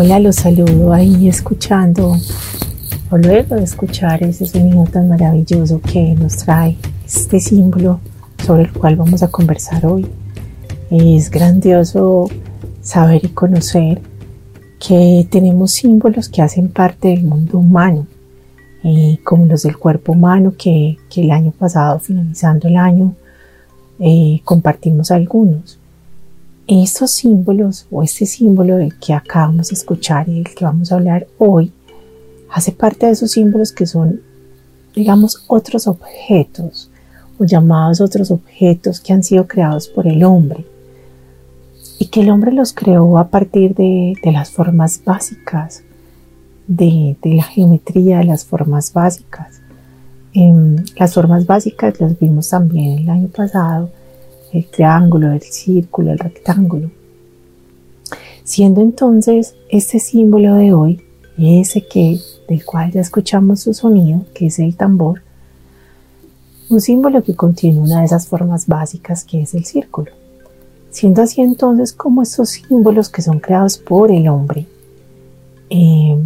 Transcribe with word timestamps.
Hola, 0.00 0.20
los 0.20 0.36
saludo 0.36 0.92
ahí 0.92 1.26
escuchando 1.26 2.16
o 3.10 3.18
luego 3.18 3.56
de 3.56 3.64
escuchar 3.64 4.22
ese 4.22 4.46
sonido 4.46 4.84
tan 4.84 5.08
maravilloso 5.08 5.80
que 5.80 6.14
nos 6.14 6.36
trae 6.36 6.76
este 7.04 7.40
símbolo 7.40 7.98
sobre 8.46 8.62
el 8.62 8.72
cual 8.72 8.94
vamos 8.94 9.24
a 9.24 9.28
conversar 9.28 9.84
hoy. 9.86 10.06
Es 10.88 11.32
grandioso 11.32 12.30
saber 12.80 13.24
y 13.24 13.28
conocer 13.30 14.00
que 14.78 15.26
tenemos 15.28 15.72
símbolos 15.72 16.28
que 16.28 16.42
hacen 16.42 16.68
parte 16.68 17.08
del 17.08 17.24
mundo 17.24 17.58
humano, 17.58 18.06
eh, 18.84 19.18
como 19.24 19.46
los 19.46 19.64
del 19.64 19.78
cuerpo 19.78 20.12
humano, 20.12 20.54
que, 20.56 20.96
el 21.16 21.30
año 21.32 21.50
pasado, 21.50 21.98
finalizando 21.98 22.68
el 22.68 22.76
año, 22.76 23.16
eh, 23.98 24.42
compartimos 24.44 25.10
algunos 25.10 25.80
estos 26.68 27.12
símbolos 27.12 27.86
o 27.90 28.02
este 28.02 28.26
símbolo 28.26 28.76
del 28.76 28.98
que 28.98 29.14
acabamos 29.14 29.68
de 29.68 29.74
escuchar 29.74 30.28
y 30.28 30.34
del 30.42 30.54
que 30.54 30.66
vamos 30.66 30.92
a 30.92 30.96
hablar 30.96 31.26
hoy 31.38 31.72
hace 32.50 32.72
parte 32.72 33.06
de 33.06 33.12
esos 33.12 33.30
símbolos 33.30 33.72
que 33.72 33.86
son, 33.86 34.20
digamos, 34.94 35.44
otros 35.48 35.86
objetos 35.86 36.90
o 37.38 37.44
llamados 37.44 38.02
otros 38.02 38.30
objetos 38.30 39.00
que 39.00 39.14
han 39.14 39.22
sido 39.22 39.46
creados 39.46 39.88
por 39.88 40.06
el 40.06 40.22
hombre 40.24 40.66
y 41.98 42.06
que 42.06 42.20
el 42.20 42.30
hombre 42.30 42.52
los 42.52 42.74
creó 42.74 43.18
a 43.18 43.28
partir 43.28 43.74
de, 43.74 44.14
las 44.24 44.50
formas 44.50 45.02
básicas, 45.04 45.82
de, 46.66 47.16
la 47.24 47.42
geometría 47.42 48.18
de 48.18 48.24
las 48.24 48.44
formas 48.44 48.92
básicas. 48.92 49.60
En 50.32 50.84
las 50.96 51.14
formas 51.14 51.46
básicas 51.46 51.98
las 51.98 52.16
vimos 52.18 52.50
también 52.50 53.00
el 53.00 53.10
año 53.10 53.28
pasado 53.28 53.90
el 54.52 54.66
triángulo, 54.66 55.32
el 55.32 55.42
círculo, 55.42 56.12
el 56.12 56.18
rectángulo. 56.18 56.90
Siendo 58.44 58.80
entonces 58.80 59.54
este 59.68 59.98
símbolo 59.98 60.54
de 60.54 60.72
hoy, 60.72 61.02
ese 61.38 61.86
que 61.86 62.18
del 62.48 62.64
cual 62.64 62.90
ya 62.92 63.00
escuchamos 63.00 63.60
su 63.60 63.74
sonido, 63.74 64.24
que 64.34 64.46
es 64.46 64.58
el 64.58 64.74
tambor, 64.74 65.22
un 66.70 66.80
símbolo 66.80 67.22
que 67.22 67.34
contiene 67.36 67.80
una 67.80 68.00
de 68.00 68.06
esas 68.06 68.26
formas 68.26 68.66
básicas 68.66 69.24
que 69.24 69.42
es 69.42 69.54
el 69.54 69.64
círculo. 69.64 70.12
Siendo 70.90 71.22
así 71.22 71.40
entonces 71.42 71.92
como 71.92 72.22
estos 72.22 72.50
símbolos 72.50 73.08
que 73.08 73.22
son 73.22 73.40
creados 73.40 73.78
por 73.78 74.10
el 74.10 74.28
hombre 74.28 74.66
eh, 75.70 76.18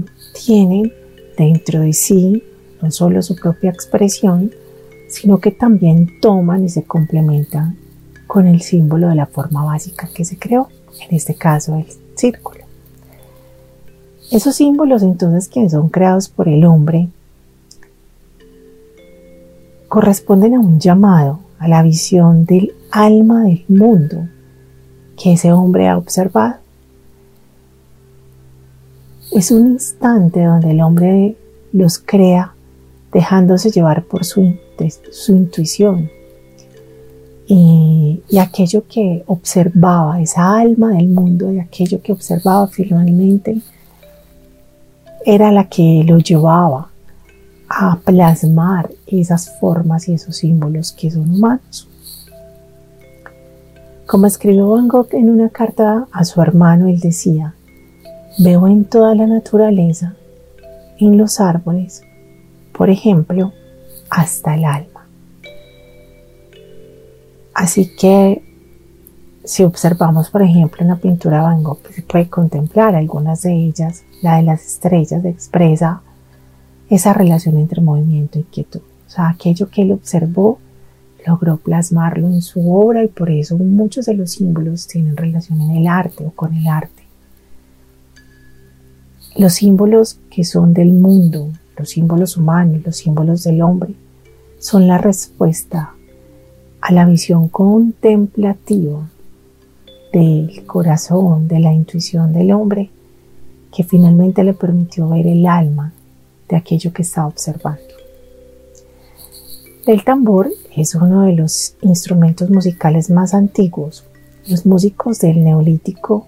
tienen 0.44 0.92
dentro 1.36 1.80
de 1.80 1.92
sí 1.92 2.44
no 2.80 2.90
solo 2.90 3.22
su 3.22 3.36
propia 3.36 3.70
expresión, 3.70 4.52
sino 5.08 5.38
que 5.38 5.50
también 5.50 6.20
toman 6.20 6.64
y 6.64 6.68
se 6.68 6.84
complementan 6.84 7.77
con 8.32 8.46
el 8.46 8.62
símbolo 8.62 9.10
de 9.10 9.14
la 9.14 9.26
forma 9.26 9.62
básica 9.62 10.08
que 10.14 10.24
se 10.24 10.38
creó, 10.38 10.70
en 11.06 11.14
este 11.14 11.34
caso 11.34 11.76
el 11.76 11.84
círculo. 12.14 12.64
Esos 14.30 14.56
símbolos 14.56 15.02
entonces 15.02 15.50
que 15.50 15.68
son 15.68 15.90
creados 15.90 16.30
por 16.30 16.48
el 16.48 16.64
hombre 16.64 17.10
corresponden 19.86 20.54
a 20.54 20.60
un 20.60 20.80
llamado, 20.80 21.40
a 21.58 21.68
la 21.68 21.82
visión 21.82 22.46
del 22.46 22.72
alma 22.90 23.42
del 23.42 23.66
mundo 23.68 24.26
que 25.22 25.34
ese 25.34 25.52
hombre 25.52 25.88
ha 25.88 25.98
observado. 25.98 26.54
Es 29.30 29.50
un 29.50 29.72
instante 29.72 30.42
donde 30.42 30.70
el 30.70 30.80
hombre 30.80 31.36
los 31.74 31.98
crea 31.98 32.54
dejándose 33.12 33.70
llevar 33.70 34.04
por 34.04 34.24
su, 34.24 34.56
su 35.10 35.32
intuición, 35.32 36.08
y, 37.47 38.23
aquello 38.39 38.85
que 38.89 39.25
observaba, 39.27 40.20
esa 40.20 40.58
alma 40.58 40.91
del 40.91 41.08
mundo 41.08 41.53
y 41.53 41.58
aquello 41.58 42.01
que 42.03 42.13
observaba 42.13 42.67
finalmente 42.69 43.58
era 45.25 45.53
la 45.53 45.69
que 45.69 46.05
lo 46.07 46.19
llevaba 46.19 46.89
a 47.69 47.97
plasmar 48.05 48.91
esas 49.07 49.58
formas 49.58 50.08
y 50.08 50.14
esos 50.14 50.36
símbolos 50.36 50.92
que 50.92 51.11
son 51.11 51.30
humanos. 51.30 51.89
Como 54.07 54.27
escribió 54.27 54.69
Van 54.69 54.89
Gogh 54.89 55.09
en 55.13 55.30
una 55.30 55.48
carta 55.48 56.07
a 56.13 56.24
su 56.24 56.42
hermano, 56.42 56.89
él 56.89 57.01
decía, 57.01 57.55
veo 58.39 58.67
en 58.67 58.85
toda 58.85 59.14
la 59.14 59.27
naturaleza, 59.27 60.14
en 60.98 61.17
los 61.17 61.41
árboles, 61.41 62.03
por 62.73 62.91
ejemplo, 62.91 63.53
hasta 64.11 64.55
el 64.55 64.64
alma. 64.64 65.02
Así 67.62 67.86
que 67.86 68.42
si 69.45 69.62
observamos, 69.62 70.30
por 70.30 70.42
ejemplo, 70.42 70.83
en 70.83 70.89
la 70.89 70.96
pintura 70.96 71.36
de 71.36 71.42
Van 71.45 71.62
Gogh, 71.62 71.78
pues, 71.80 71.95
se 71.95 72.02
puede 72.02 72.28
contemplar 72.28 72.96
algunas 72.96 73.42
de 73.42 73.52
ellas, 73.52 74.02
la 74.20 74.39
de 74.39 74.42
las 74.42 74.67
estrellas 74.67 75.24
expresa 75.24 76.02
esa 76.90 77.12
relación 77.12 77.58
entre 77.58 77.80
movimiento 77.80 78.40
y 78.40 78.42
quietud. 78.42 78.80
O 79.06 79.11
sea, 79.11 79.28
aquello 79.28 79.70
que 79.70 79.83
él 79.83 79.92
observó 79.92 80.58
logró 81.24 81.56
plasmarlo 81.56 82.27
en 82.27 82.42
su 82.42 82.74
obra 82.74 83.05
y 83.05 83.06
por 83.06 83.30
eso 83.30 83.56
muchos 83.58 84.06
de 84.06 84.14
los 84.14 84.33
símbolos 84.33 84.89
tienen 84.89 85.17
relación 85.17 85.61
en 85.61 85.77
el 85.77 85.86
arte 85.86 86.27
o 86.27 86.33
con 86.33 86.55
el 86.55 86.67
arte. 86.67 87.05
Los 89.36 89.55
símbolos 89.55 90.18
que 90.33 90.42
son 90.42 90.74
del 90.74 90.92
mundo, 90.92 91.52
los 91.77 91.90
símbolos 91.90 92.36
humanos, 92.36 92.83
los 92.84 92.96
símbolos 92.96 93.44
del 93.44 93.62
hombre, 93.62 93.94
son 94.58 94.89
la 94.89 94.98
respuesta 94.98 95.94
a 96.82 96.92
la 96.92 97.06
visión 97.06 97.48
contemplativa 97.48 99.08
del 100.12 100.66
corazón, 100.66 101.46
de 101.46 101.60
la 101.60 101.72
intuición 101.72 102.32
del 102.32 102.50
hombre, 102.52 102.90
que 103.74 103.84
finalmente 103.84 104.42
le 104.42 104.52
permitió 104.52 105.08
ver 105.08 105.26
el 105.28 105.46
alma 105.46 105.92
de 106.48 106.56
aquello 106.56 106.92
que 106.92 107.02
estaba 107.02 107.28
observando. 107.28 107.80
El 109.86 110.04
tambor 110.04 110.50
es 110.76 110.94
uno 110.96 111.22
de 111.22 111.32
los 111.32 111.76
instrumentos 111.82 112.50
musicales 112.50 113.10
más 113.10 113.32
antiguos. 113.32 114.04
Los 114.48 114.66
músicos 114.66 115.20
del 115.20 115.42
neolítico 115.42 116.26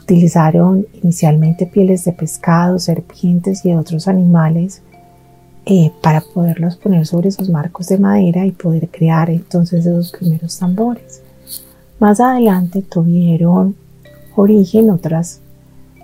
utilizaron 0.00 0.86
inicialmente 1.02 1.66
pieles 1.66 2.04
de 2.04 2.12
pescado, 2.12 2.78
serpientes 2.80 3.64
y 3.64 3.72
otros 3.72 4.08
animales 4.08 4.82
eh, 5.66 5.92
para 6.02 6.20
poderlos 6.20 6.76
poner 6.76 7.06
sobre 7.06 7.28
esos 7.28 7.48
marcos 7.48 7.88
de 7.88 7.98
madera 7.98 8.44
y 8.44 8.52
poder 8.52 8.88
crear 8.88 9.30
entonces 9.30 9.86
esos 9.86 10.12
primeros 10.12 10.58
tambores. 10.58 11.22
Más 11.98 12.20
adelante 12.20 12.82
tuvieron 12.82 13.74
origen 14.36 14.90
otras, 14.90 15.40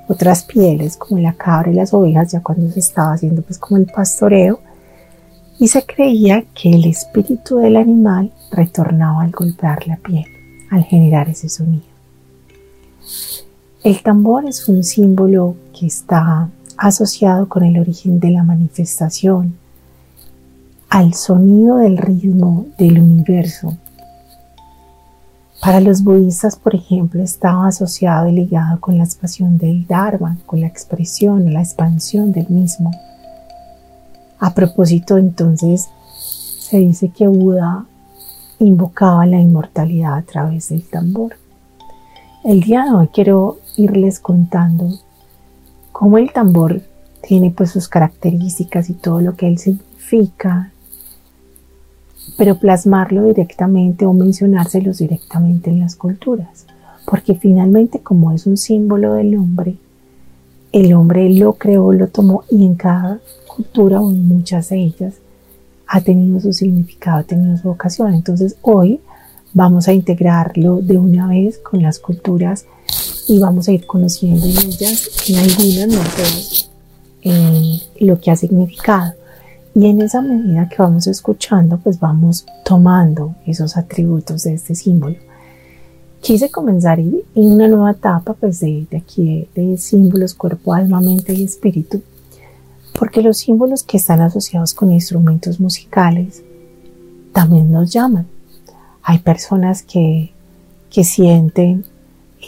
otras 0.08 0.44
pieles 0.44 0.96
como 0.96 1.20
la 1.20 1.34
cabra 1.34 1.70
y 1.70 1.75
las 1.75 1.93
ovejas 1.93 2.32
ya 2.32 2.43
cuando 2.43 2.70
se 2.70 2.81
estaba 2.81 3.12
haciendo 3.12 3.43
pues 3.43 3.58
como 3.58 3.79
el 3.79 3.87
pastoreo 3.87 4.61
y 5.58 5.69
se 5.69 5.84
creía 5.84 6.44
que 6.55 6.70
el 6.70 6.87
espíritu 6.87 7.58
del 7.58 7.76
animal 7.76 8.32
retornaba 8.50 9.23
al 9.23 9.31
golpear 9.31 9.87
la 9.87 9.96
piel, 9.99 10.25
al 10.70 10.84
generar 10.84 11.29
ese 11.29 11.50
sonido. 11.50 11.84
El 13.82 14.02
tambor 14.02 14.46
es 14.46 14.69
un 14.69 14.84
símbolo 14.84 15.56
que 15.79 15.87
está 15.87 16.49
asociado 16.79 17.46
con 17.46 17.62
el 17.62 17.79
origen 17.79 18.20
de 18.20 18.31
la 18.31 18.43
manifestación, 18.43 19.58
al 20.90 21.14
sonido 21.14 21.76
del 21.76 21.96
ritmo 21.96 22.66
del 22.76 23.00
universo. 23.00 23.76
Para 25.60 25.81
los 25.81 26.02
budistas, 26.02 26.56
por 26.56 26.75
ejemplo, 26.75 27.22
estaba 27.22 27.69
asociado 27.69 28.26
y 28.26 28.32
ligado 28.32 28.81
con 28.81 28.98
la 28.98 29.04
expansión 29.04 29.56
del 29.56 29.87
Dharma, 29.87 30.37
con 30.46 30.60
la 30.60 30.66
expresión, 30.66 31.52
la 31.52 31.60
expansión 31.60 32.32
del 32.32 32.48
mismo. 32.48 32.90
A 34.40 34.52
propósito, 34.52 35.16
entonces, 35.16 35.88
se 36.58 36.78
dice 36.78 37.10
que 37.10 37.28
Buda 37.28 37.84
invocaba 38.58 39.25
la 39.26 39.38
inmortalidad 39.38 40.16
a 40.16 40.22
través 40.22 40.70
del 40.70 40.82
tambor. 40.82 41.36
El 42.43 42.62
día 42.62 42.84
de 42.84 42.90
hoy 42.90 43.08
quiero 43.08 43.58
irles 43.76 44.19
contando 44.19 44.98
cómo 45.93 46.19
el 46.19 46.32
tambor 46.32 46.82
tiene 47.22 47.52
pues 47.52 47.70
sus 47.70 47.86
características 47.86 48.90
y 48.90 48.94
todo 48.94 49.20
lo 49.20 49.36
que 49.36 49.46
él 49.46 49.58
significa, 49.58 50.72
pero 52.37 52.59
plasmarlo 52.59 53.25
directamente 53.25 54.06
o 54.06 54.12
mencionárselos 54.12 54.99
directamente 54.99 55.71
en 55.71 55.81
las 55.81 55.97
culturas, 55.97 56.67
porque 57.06 57.35
finalmente 57.35 58.00
como 58.00 58.32
es 58.32 58.47
un 58.47 58.56
símbolo 58.56 59.15
del 59.15 59.37
hombre, 59.37 59.77
el 60.73 60.93
hombre 60.94 61.29
lo 61.31 61.55
creó, 61.55 61.93
lo 61.93 62.09
tomó 62.09 62.44
y 62.50 62.65
en 62.65 62.75
cada 62.75 63.21
cultura 63.47 64.00
o 64.00 64.11
en 64.11 64.29
muchas 64.29 64.69
de 64.69 64.79
ellas 64.79 65.15
ha 65.87 66.00
tenido 66.00 66.38
su 66.41 66.53
significado, 66.53 67.19
ha 67.19 67.23
tenido 67.25 67.56
su 67.56 67.69
vocación. 67.69 68.15
Entonces 68.15 68.56
hoy 68.62 69.00
vamos 69.53 69.88
a 69.88 69.93
integrarlo 69.93 70.81
de 70.81 70.99
una 70.99 71.27
vez 71.27 71.59
con 71.59 71.82
las 71.82 71.99
culturas 71.99 72.67
y 73.27 73.38
vamos 73.41 73.69
a 73.69 73.73
ir 73.73 73.87
conociendo 73.87 74.47
en 74.47 74.59
ellas, 74.59 75.29
en 75.29 75.37
algunas, 75.37 75.88
no 75.88 76.00
todas, 76.17 76.71
eh, 77.23 77.81
lo 78.00 78.21
que 78.21 78.31
ha 78.31 78.37
significado. 78.37 79.15
Y 79.75 79.87
en 79.87 80.02
esa 80.02 80.20
medida 80.20 80.69
que 80.69 80.82
vamos 80.82 81.06
escuchando, 81.06 81.78
pues 81.78 82.00
vamos 82.00 82.44
tomando 82.64 83.37
esos 83.46 83.76
atributos 83.76 84.43
de 84.43 84.55
este 84.55 84.75
símbolo. 84.75 85.17
Quise 86.20 86.50
comenzar 86.50 86.99
en 86.99 87.22
una 87.34 87.67
nueva 87.69 87.93
etapa, 87.93 88.34
pues 88.34 88.61
de, 88.61 88.87
aquí, 88.96 89.49
de 89.55 89.78
símbolos, 89.78 90.34
cuerpo, 90.34 90.75
alma, 90.75 91.00
mente 91.00 91.32
y 91.32 91.44
espíritu, 91.44 92.02
porque 92.99 93.22
los 93.22 93.38
símbolos 93.38 93.84
que 93.84 93.96
están 93.96 94.20
asociados 94.20 94.75
con 94.75 94.93
instrumentos 94.93 95.61
musicales 95.61 96.43
también 97.32 97.70
nos 97.70 97.90
llaman. 97.93 98.26
Hay 99.02 99.19
personas 99.19 99.82
que, 99.82 100.32
sienten 100.90 101.84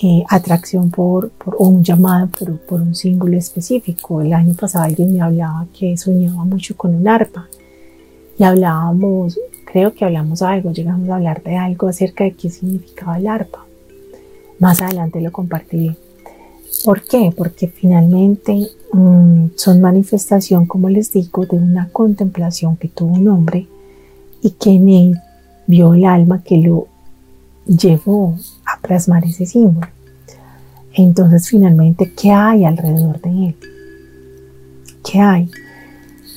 eh, 0.00 0.24
atracción 0.28 0.90
por, 0.90 1.30
por, 1.30 1.56
o 1.58 1.68
un 1.68 1.84
llamado 1.84 2.28
por, 2.28 2.58
por, 2.60 2.80
un 2.80 2.94
símbolo 2.94 3.36
específico. 3.36 4.22
El 4.22 4.32
año 4.32 4.54
pasado 4.54 4.84
alguien 4.84 5.12
me 5.12 5.20
hablaba 5.20 5.66
que 5.78 5.96
soñaba 5.96 6.44
mucho 6.44 6.76
con 6.76 6.94
un 6.94 7.06
arpa 7.06 7.48
y 8.38 8.44
hablábamos, 8.44 9.38
creo 9.64 9.92
que 9.92 10.04
hablamos 10.04 10.40
algo, 10.42 10.72
llegamos 10.72 11.08
a 11.10 11.16
hablar 11.16 11.42
de 11.42 11.56
algo 11.56 11.88
acerca 11.88 12.24
de 12.24 12.32
qué 12.32 12.48
significaba 12.48 13.18
el 13.18 13.26
arpa. 13.26 13.66
Más 14.58 14.80
adelante 14.80 15.20
lo 15.20 15.30
compartiré. 15.30 15.96
¿Por 16.84 17.02
qué? 17.02 17.32
Porque 17.36 17.68
finalmente 17.68 18.68
mm, 18.92 19.48
son 19.56 19.80
manifestación, 19.80 20.66
como 20.66 20.88
les 20.88 21.12
digo, 21.12 21.46
de 21.46 21.56
una 21.56 21.88
contemplación 21.90 22.76
que 22.76 22.88
tuvo 22.88 23.12
un 23.12 23.28
hombre 23.28 23.66
y 24.40 24.50
que 24.50 24.70
en 24.70 24.88
él 24.88 25.18
vio 25.66 25.94
el 25.94 26.04
alma 26.04 26.42
que 26.42 26.56
lo 26.56 26.88
llevó 27.66 28.36
plasmar 28.82 29.24
ese 29.24 29.46
símbolo. 29.46 29.88
Entonces, 30.94 31.48
finalmente, 31.48 32.12
¿qué 32.12 32.30
hay 32.30 32.64
alrededor 32.64 33.20
de 33.20 33.30
él? 33.30 33.56
¿Qué 35.02 35.20
hay? 35.20 35.50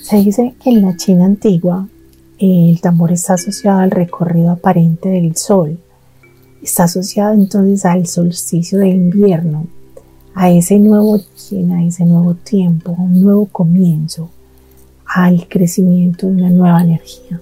Se 0.01 0.17
dice 0.17 0.55
que 0.63 0.69
en 0.69 0.81
la 0.83 0.95
China 0.95 1.25
antigua 1.25 1.87
el 2.39 2.79
tambor 2.81 3.11
está 3.11 3.33
asociado 3.33 3.79
al 3.79 3.91
recorrido 3.91 4.51
aparente 4.51 5.09
del 5.09 5.35
sol. 5.35 5.79
Está 6.61 6.85
asociado 6.85 7.33
entonces 7.33 7.85
al 7.85 8.07
solsticio 8.07 8.79
de 8.79 8.89
invierno, 8.89 9.67
a 10.33 10.49
ese 10.49 10.79
nuevo 10.79 11.15
a 11.15 11.83
ese 11.83 12.05
nuevo 12.05 12.33
tiempo, 12.35 12.91
un 12.91 13.21
nuevo 13.21 13.45
comienzo, 13.45 14.29
al 15.05 15.47
crecimiento 15.47 16.27
de 16.27 16.33
una 16.33 16.49
nueva 16.49 16.81
energía. 16.81 17.39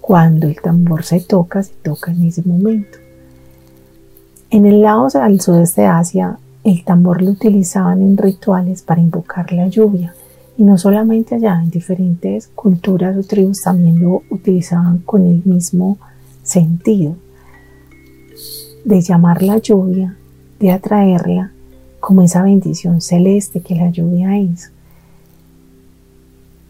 Cuando 0.00 0.46
el 0.46 0.56
tambor 0.60 1.04
se 1.04 1.20
toca, 1.20 1.62
se 1.62 1.74
toca 1.82 2.12
en 2.12 2.26
ese 2.26 2.42
momento. 2.42 2.98
En 4.52 4.66
el 4.66 4.82
lado 4.82 5.08
al 5.14 5.40
sudeste 5.40 5.80
de 5.80 5.86
Asia, 5.86 6.36
el 6.62 6.84
tambor 6.84 7.22
lo 7.22 7.30
utilizaban 7.30 8.02
en 8.02 8.18
rituales 8.18 8.82
para 8.82 9.00
invocar 9.00 9.50
la 9.50 9.68
lluvia. 9.68 10.14
Y 10.58 10.64
no 10.64 10.76
solamente 10.76 11.36
allá, 11.36 11.58
en 11.62 11.70
diferentes 11.70 12.48
culturas 12.48 13.16
o 13.16 13.22
tribus 13.22 13.62
también 13.62 13.98
lo 13.98 14.22
utilizaban 14.28 14.98
con 14.98 15.26
el 15.26 15.40
mismo 15.46 15.96
sentido 16.42 17.16
de 18.84 19.00
llamar 19.00 19.42
la 19.42 19.56
lluvia, 19.56 20.18
de 20.60 20.70
atraerla 20.70 21.50
como 21.98 22.20
esa 22.20 22.42
bendición 22.42 23.00
celeste 23.00 23.62
que 23.62 23.74
la 23.74 23.88
lluvia 23.88 24.36
es. 24.36 24.70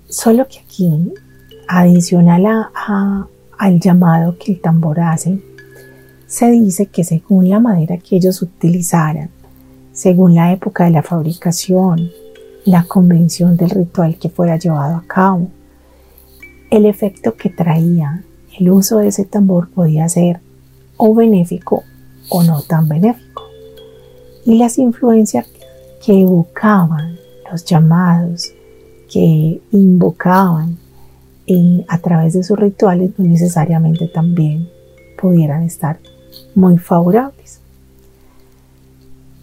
Solo 0.09 0.47
que 0.47 0.61
aquí, 0.61 1.13
adicional 1.67 2.47
a, 2.47 3.27
al 3.59 3.81
llamado 3.81 4.37
que 4.39 4.53
el 4.53 4.61
tambor 4.61 5.01
hace, 5.01 5.43
se 6.33 6.51
dice 6.51 6.87
que 6.87 7.05
según 7.05 7.51
la 7.51 7.61
madera 7.61 7.99
que 7.99 8.17
ellos 8.17 8.41
utilizaran, 8.41 9.29
según 9.93 10.35
la 10.35 10.51
época 10.51 10.87
de 10.87 10.91
la 10.91 11.03
fabricación, 11.03 12.11
la 12.65 12.85
convención 12.85 13.59
del 13.59 13.69
ritual 13.69 14.17
que 14.17 14.31
fuera 14.31 14.57
llevado 14.57 14.97
a 14.97 15.05
cabo, 15.07 15.49
el 16.71 16.87
efecto 16.87 17.35
que 17.35 17.51
traía 17.51 18.25
el 18.59 18.71
uso 18.71 18.97
de 18.97 19.09
ese 19.09 19.27
tambor 19.27 19.69
podía 19.69 20.09
ser 20.09 20.41
o 20.97 21.15
benéfico 21.15 21.83
o 22.31 22.43
no 22.43 22.63
tan 22.63 22.89
benéfico. 22.89 23.43
Y 24.47 24.57
las 24.57 24.79
influencias 24.79 25.47
que 26.03 26.23
evocaban 26.23 27.19
los 27.51 27.67
llamados, 27.67 28.55
que 29.13 29.61
invocaban 29.71 30.79
y 31.45 31.85
a 31.89 31.99
través 31.99 32.33
de 32.33 32.43
sus 32.43 32.59
rituales 32.59 33.11
no 33.19 33.27
necesariamente 33.27 34.09
también 34.09 34.71
pudieran 35.19 35.65
estar 35.65 36.01
muy 36.55 36.79
favorables. 36.79 37.61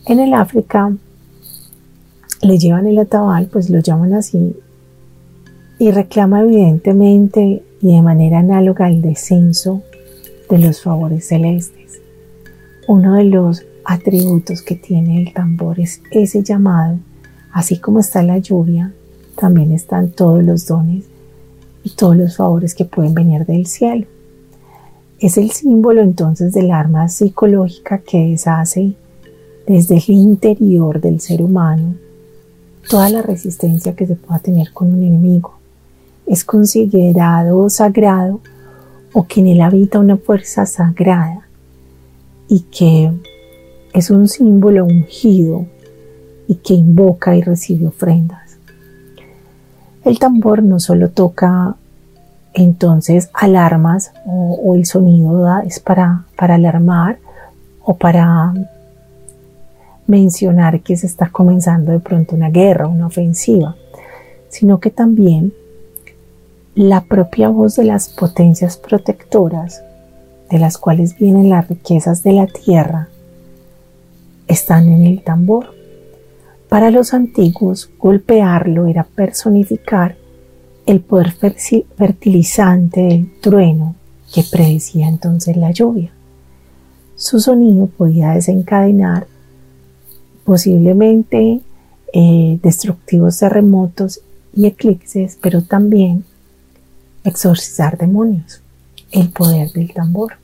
En 0.05 0.19
el 0.19 0.33
África 0.33 0.91
le 2.41 2.57
llevan 2.57 2.87
el 2.87 2.97
atabal, 2.97 3.47
pues 3.47 3.69
lo 3.69 3.79
llaman 3.79 4.13
así, 4.13 4.55
y 5.77 5.91
reclama 5.91 6.41
evidentemente 6.41 7.63
y 7.81 7.95
de 7.95 8.01
manera 8.01 8.39
análoga 8.39 8.89
el 8.89 9.01
descenso 9.01 9.81
de 10.49 10.57
los 10.57 10.81
favores 10.81 11.27
celestes. 11.27 12.01
Uno 12.87 13.15
de 13.15 13.25
los 13.25 13.63
atributos 13.85 14.61
que 14.61 14.75
tiene 14.75 15.21
el 15.21 15.33
tambor 15.33 15.79
es 15.79 16.01
ese 16.11 16.43
llamado, 16.43 16.97
así 17.51 17.77
como 17.79 17.99
está 17.99 18.23
la 18.23 18.37
lluvia, 18.39 18.93
también 19.35 19.71
están 19.71 20.11
todos 20.11 20.43
los 20.43 20.65
dones 20.65 21.05
y 21.83 21.91
todos 21.91 22.17
los 22.17 22.37
favores 22.37 22.75
que 22.75 22.85
pueden 22.85 23.13
venir 23.13 23.45
del 23.45 23.67
cielo. 23.67 24.05
Es 25.19 25.37
el 25.37 25.51
símbolo 25.51 26.01
entonces 26.01 26.53
del 26.53 26.71
arma 26.71 27.09
psicológica 27.09 27.97
que 27.97 28.29
deshace 28.29 28.93
desde 29.67 29.97
el 29.97 30.03
interior 30.07 31.01
del 31.01 31.19
ser 31.19 31.41
humano 31.41 31.95
toda 32.89 33.09
la 33.09 33.21
resistencia 33.21 33.95
que 33.97 34.07
se 34.07 34.15
pueda 34.15 34.39
tener 34.39 34.71
con 34.71 34.93
un 34.93 35.03
enemigo. 35.03 35.55
Es 36.25 36.45
considerado 36.45 37.69
sagrado 37.69 38.39
o 39.11 39.27
que 39.27 39.41
en 39.41 39.47
él 39.47 39.61
habita 39.61 39.99
una 39.99 40.15
fuerza 40.15 40.65
sagrada 40.65 41.47
y 42.47 42.61
que 42.61 43.11
es 43.93 44.11
un 44.11 44.29
símbolo 44.29 44.85
ungido 44.85 45.65
y 46.47 46.55
que 46.55 46.75
invoca 46.75 47.35
y 47.35 47.41
recibe 47.41 47.87
ofrendas. 47.87 48.57
El 50.05 50.17
tambor 50.17 50.63
no 50.63 50.79
solo 50.79 51.09
toca 51.09 51.75
entonces 52.53 53.29
alarmas 53.33 54.11
o, 54.25 54.75
el 54.75 54.85
sonido 54.85 55.39
da, 55.41 55.61
es 55.61 55.79
para, 55.79 56.25
para 56.35 56.55
alarmar 56.55 57.19
o 57.83 57.95
para 57.95 58.53
mencionar 60.07 60.81
que 60.81 60.97
se 60.97 61.05
está 61.05 61.29
comenzando 61.29 61.91
de 61.91 61.99
pronto 61.99 62.35
una 62.35 62.49
guerra, 62.49 62.87
una 62.87 63.07
ofensiva, 63.07 63.75
sino 64.49 64.79
que 64.79 64.89
también 64.89 65.53
la 66.73 67.01
propia 67.01 67.49
voz 67.49 67.75
de 67.75 67.83
las 67.83 68.09
potencias 68.09 68.77
protectoras, 68.77 69.83
de 70.49 70.59
las 70.59 70.77
cuales 70.77 71.17
vienen 71.17 71.49
las 71.49 71.67
riquezas 71.67 72.23
de 72.23 72.33
la 72.33 72.47
tierra, 72.47 73.09
están 74.47 74.89
en 74.89 75.05
el 75.05 75.21
tambor. 75.21 75.75
Para 76.69 76.89
los 76.89 77.13
antiguos, 77.13 77.89
golpearlo 77.99 78.87
era 78.87 79.03
personificar 79.03 80.15
el 80.89 81.01
poder 81.01 81.33
fertilizante 81.33 82.99
del 82.99 83.31
trueno 83.41 83.93
que 84.33 84.41
predecía 84.41 85.07
entonces 85.07 85.55
la 85.55 85.69
lluvia. 85.69 86.11
Su 87.15 87.39
sonido 87.39 87.85
podía 87.85 88.31
desencadenar 88.31 89.27
posiblemente 90.43 91.61
eh, 92.11 92.59
destructivos 92.63 93.37
terremotos 93.37 94.21
y 94.55 94.65
eclipses, 94.65 95.37
pero 95.39 95.61
también 95.61 96.25
exorcizar 97.23 97.95
demonios, 97.95 98.63
el 99.11 99.29
poder 99.29 99.71
del 99.71 99.93
tambor. 99.93 100.37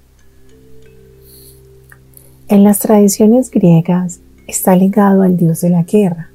En 2.50 2.64
las 2.64 2.78
tradiciones 2.78 3.50
griegas 3.50 4.20
está 4.46 4.76
ligado 4.76 5.24
al 5.24 5.38
dios 5.38 5.62
de 5.62 5.72
la 5.72 5.82
guerra, 5.82 6.30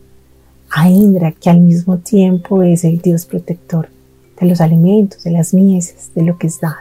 a 0.69 0.91
Indra, 0.91 1.31
que 1.31 1.49
al 1.49 1.61
mismo 1.61 1.99
tiempo 1.99 2.65
es 2.65 2.83
el 2.83 3.01
dios 3.01 3.25
protector 3.25 3.89
de 4.41 4.47
los 4.47 4.61
alimentos, 4.61 5.23
de 5.23 5.31
las 5.31 5.53
mieses, 5.53 6.13
de 6.15 6.23
lo 6.23 6.39
que 6.39 6.47
es 6.47 6.61
dado. 6.61 6.77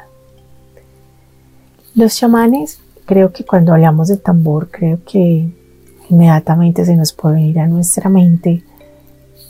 Los 1.95 2.15
chamanes 2.15 2.79
creo 3.05 3.33
que 3.33 3.43
cuando 3.43 3.73
hablamos 3.73 4.07
de 4.07 4.17
tambor, 4.17 4.69
creo 4.69 4.99
que 5.03 5.49
inmediatamente 6.09 6.85
se 6.85 6.95
nos 6.95 7.11
puede 7.11 7.35
venir 7.35 7.59
a 7.59 7.67
nuestra 7.67 8.09
mente, 8.09 8.63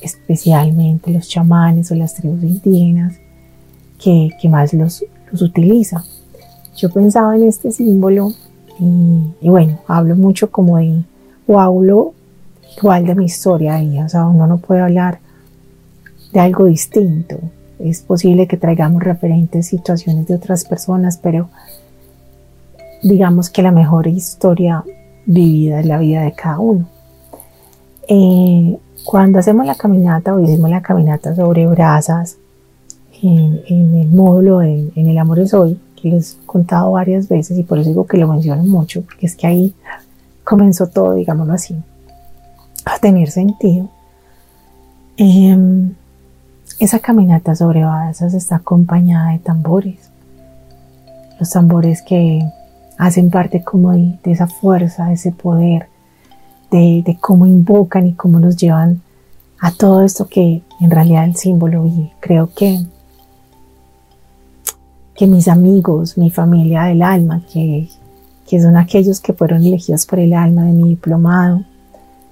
especialmente 0.01 1.11
los 1.11 1.27
chamanes 1.27 1.91
o 1.91 1.95
las 1.95 2.15
tribus 2.15 2.41
indígenas, 2.41 3.15
que, 4.01 4.31
más 4.49 4.73
los, 4.73 5.03
los 5.31 5.41
utilizan. 5.41 6.03
Yo 6.75 6.89
pensaba 6.89 7.35
en 7.35 7.43
este 7.43 7.71
símbolo 7.71 8.31
y, 8.79 9.49
bueno, 9.49 9.79
hablo 9.87 10.15
mucho 10.15 10.49
como 10.49 10.77
de, 10.77 11.03
o 11.47 11.59
hablo 11.59 12.13
igual 12.77 13.05
de 13.05 13.15
mi 13.15 13.25
historia 13.25 13.75
ahí, 13.75 13.99
o 13.99 14.07
sea, 14.07 14.25
uno 14.27 14.47
no 14.47 14.57
puede 14.57 14.79
hablar 14.79 15.19
de 16.31 16.39
algo 16.39 16.65
distinto. 16.65 17.39
Es 17.79 18.01
posible 18.01 18.48
que 18.48 18.57
traigamos 18.57 19.03
referentes 19.03 19.67
situaciones 19.67 20.27
de 20.27 20.36
otras 20.36 20.65
personas, 20.65 21.17
pero 21.17 21.50
digamos 23.01 23.50
que 23.50 23.62
la 23.62 23.71
mejor 23.71 24.07
historia 24.07 24.83
vivida 25.25 25.79
es 25.79 25.86
la 25.86 25.98
vida 25.98 26.21
de 26.21 26.33
cada 26.33 26.59
uno. 26.59 26.88
Eh, 28.07 28.77
cuando 29.05 29.39
hacemos 29.39 29.65
la 29.65 29.75
caminata 29.75 30.33
o 30.33 30.39
hicimos 30.39 30.69
la 30.69 30.81
caminata 30.81 31.36
sobre 31.36 31.67
brasas 31.67 32.38
en, 33.21 33.62
el 33.67 34.07
módulo 34.09 34.62
en, 34.62 34.91
El 34.95 35.17
Amor 35.17 35.39
es 35.39 35.53
Hoy, 35.53 35.79
que 35.95 36.09
les 36.09 36.33
he 36.33 36.45
contado 36.45 36.91
varias 36.91 37.27
veces 37.27 37.57
y 37.57 37.63
por 37.63 37.79
eso 37.79 37.89
digo 37.89 38.05
que 38.05 38.17
lo 38.17 38.27
menciono 38.27 38.63
mucho, 38.63 39.01
porque 39.01 39.25
es 39.25 39.36
que 39.36 39.48
ahí 39.48 39.74
comenzó 40.43 40.88
todo, 40.88 41.13
digámoslo 41.13 41.53
así, 41.53 41.75
a 42.86 42.98
tener 43.00 43.29
sentido. 43.29 43.89
Em, 45.17 45.93
esa 46.79 47.00
caminata 47.00 47.55
sobre 47.55 47.81
brasas 47.81 48.33
está 48.33 48.57
acompañada 48.57 49.31
de 49.31 49.39
tambores. 49.39 50.09
Los 51.39 51.50
tambores 51.50 52.01
que 52.01 52.41
hacen 52.98 53.29
parte 53.29 53.63
como 53.63 53.91
de, 53.91 54.17
esa 54.24 54.48
fuerza, 54.48 55.07
de 55.07 55.13
ese 55.13 55.31
poder, 55.31 55.88
de, 56.71 57.17
cómo 57.19 57.45
invocan 57.45 58.07
y 58.07 58.13
cómo 58.13 58.39
nos 58.39 58.55
llevan 58.55 59.01
a 59.59 59.71
todo 59.71 60.03
esto 60.03 60.27
que 60.27 60.62
en 60.79 60.91
realidad 60.91 61.25
el 61.25 61.36
símbolo 61.36 61.86
y 61.86 62.12
creo 62.19 62.50
que 62.53 62.79
que 65.15 65.27
mis 65.27 65.50
amigos, 65.50 66.17
mi 66.17 66.29
familia 66.29 66.83
del 66.83 67.01
alma, 67.01 67.41
que, 67.51 67.89
que 68.48 68.62
son 68.62 68.77
aquellos 68.77 69.19
que 69.19 69.33
fueron 69.33 69.65
elegidos 69.65 70.05
por 70.05 70.17
el 70.17 70.33
alma 70.33 70.63
de 70.63 70.71
mi 70.71 70.88
diplomado, 70.88 71.65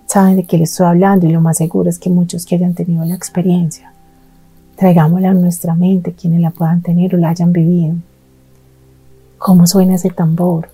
saben 0.05 0.37
de 0.37 0.45
qué 0.45 0.57
les 0.57 0.71
estoy 0.71 0.85
hablando 0.85 1.25
y 1.25 1.33
lo 1.33 1.41
más 1.41 1.57
seguro 1.57 1.89
es 1.89 1.99
que 1.99 2.09
muchos 2.09 2.45
que 2.45 2.55
hayan 2.55 2.75
tenido 2.75 3.03
la 3.03 3.13
experiencia, 3.13 3.91
traigámosla 4.77 5.31
a 5.31 5.33
nuestra 5.33 5.75
mente, 5.75 6.13
quienes 6.13 6.41
la 6.41 6.51
puedan 6.51 6.81
tener 6.81 7.13
o 7.15 7.17
la 7.17 7.29
hayan 7.29 7.51
vivido 7.51 7.95
cómo 9.37 9.67
suena 9.67 9.95
ese 9.95 10.09
tambor, 10.09 10.69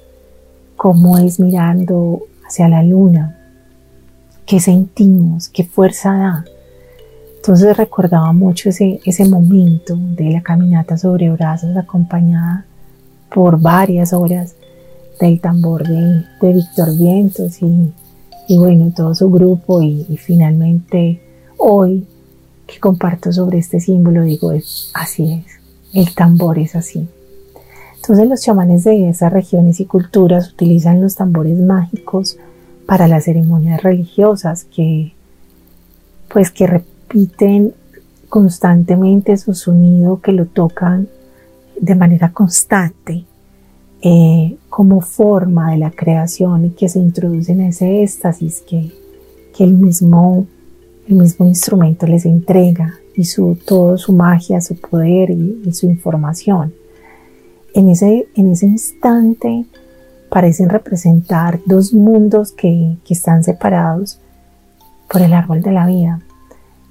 cómo 0.76 1.18
es 1.18 1.40
mirando 1.40 2.22
hacia 2.46 2.68
la 2.68 2.84
luna, 2.84 3.38
qué 4.46 4.60
sentimos, 4.60 5.50
qué 5.50 5.64
fuerza 5.64 6.14
da. 6.14 6.46
Entonces 7.36 7.76
recordaba 7.76 8.32
mucho 8.32 8.70
ese, 8.70 9.02
ese 9.04 9.28
momento 9.28 9.96
de 9.98 10.32
la 10.32 10.42
caminata 10.42 10.98
sobre 10.98 11.30
brazos 11.30 11.76
acompañada 11.76 12.66
por 13.34 13.60
varias 13.60 14.14
horas 14.14 14.56
del 15.20 15.42
tambor 15.42 15.86
de, 15.88 16.24
Víctor 16.42 16.98
Vientos 16.98 17.60
y, 17.62 18.58
bueno, 18.58 18.92
todo 18.96 19.14
su 19.14 19.30
grupo 19.30 19.82
y, 19.82 20.06
y, 20.10 20.18
finalmente 20.18 21.22
hoy 21.58 22.06
comparto 22.80 23.32
sobre 23.32 23.60
este 23.60 23.80
símbolo 23.80 24.24
digo, 24.24 24.52
es, 24.52 24.92
así 24.94 25.44
es, 25.46 25.60
el 25.94 26.14
tambor 26.14 26.60
es 26.60 26.76
así. 26.76 27.08
Entonces 27.96 28.28
los 28.28 28.42
chamanes 28.42 28.84
de 28.84 29.10
esas 29.10 29.32
regiones 29.32 29.80
y 29.80 29.86
culturas 29.86 30.52
utilizan 30.52 31.02
los 31.02 31.16
tambores 31.16 31.58
mágicos 31.58 32.38
para 32.86 33.08
las 33.08 33.26
ceremonias 33.26 33.82
religiosas 33.82 34.66
que 34.66 35.14
pues 36.28 36.52
que 36.52 36.68
repiten 36.68 37.74
constantemente 38.28 39.38
su 39.38 39.54
sonido, 39.54 40.20
que 40.20 40.32
lo 40.32 40.48
tocan 40.48 41.08
de 41.80 41.96
manera 41.96 42.34
constante 42.34 43.26
eh, 44.02 44.58
como 44.70 45.02
forma 45.02 45.72
de 45.72 45.78
la 45.78 45.92
creación 45.92 46.66
y 46.66 46.70
que 46.72 46.90
se 46.90 47.00
introducen 47.00 47.62
en 47.62 47.68
ese 47.68 48.04
éxtasis 48.04 48.62
que, 48.68 48.92
que 49.56 49.64
el, 49.64 49.74
mismo, 49.74 50.48
el 51.08 51.16
mismo 51.16 51.46
instrumento 51.46 52.08
les 52.08 52.26
entrega 52.26 52.96
y 53.16 53.26
su, 53.26 53.58
todo 53.66 53.98
su 53.98 54.14
magia, 54.14 54.62
su 54.62 54.76
poder 54.76 55.32
y 55.32 55.72
su 55.74 55.88
información 55.88 56.74
en 57.74 57.90
ese, 57.90 58.28
en 58.36 58.52
ese 58.52 58.68
instante 58.68 59.66
parecen 60.30 60.70
representar 60.70 61.60
dos 61.66 61.94
mundos 61.94 62.52
que, 62.52 62.98
están 63.10 63.44
separados 63.44 64.20
por 65.12 65.22
el 65.22 65.34
árbol 65.34 65.62
de 65.62 65.72
la 65.72 65.86
vida. 65.86 66.22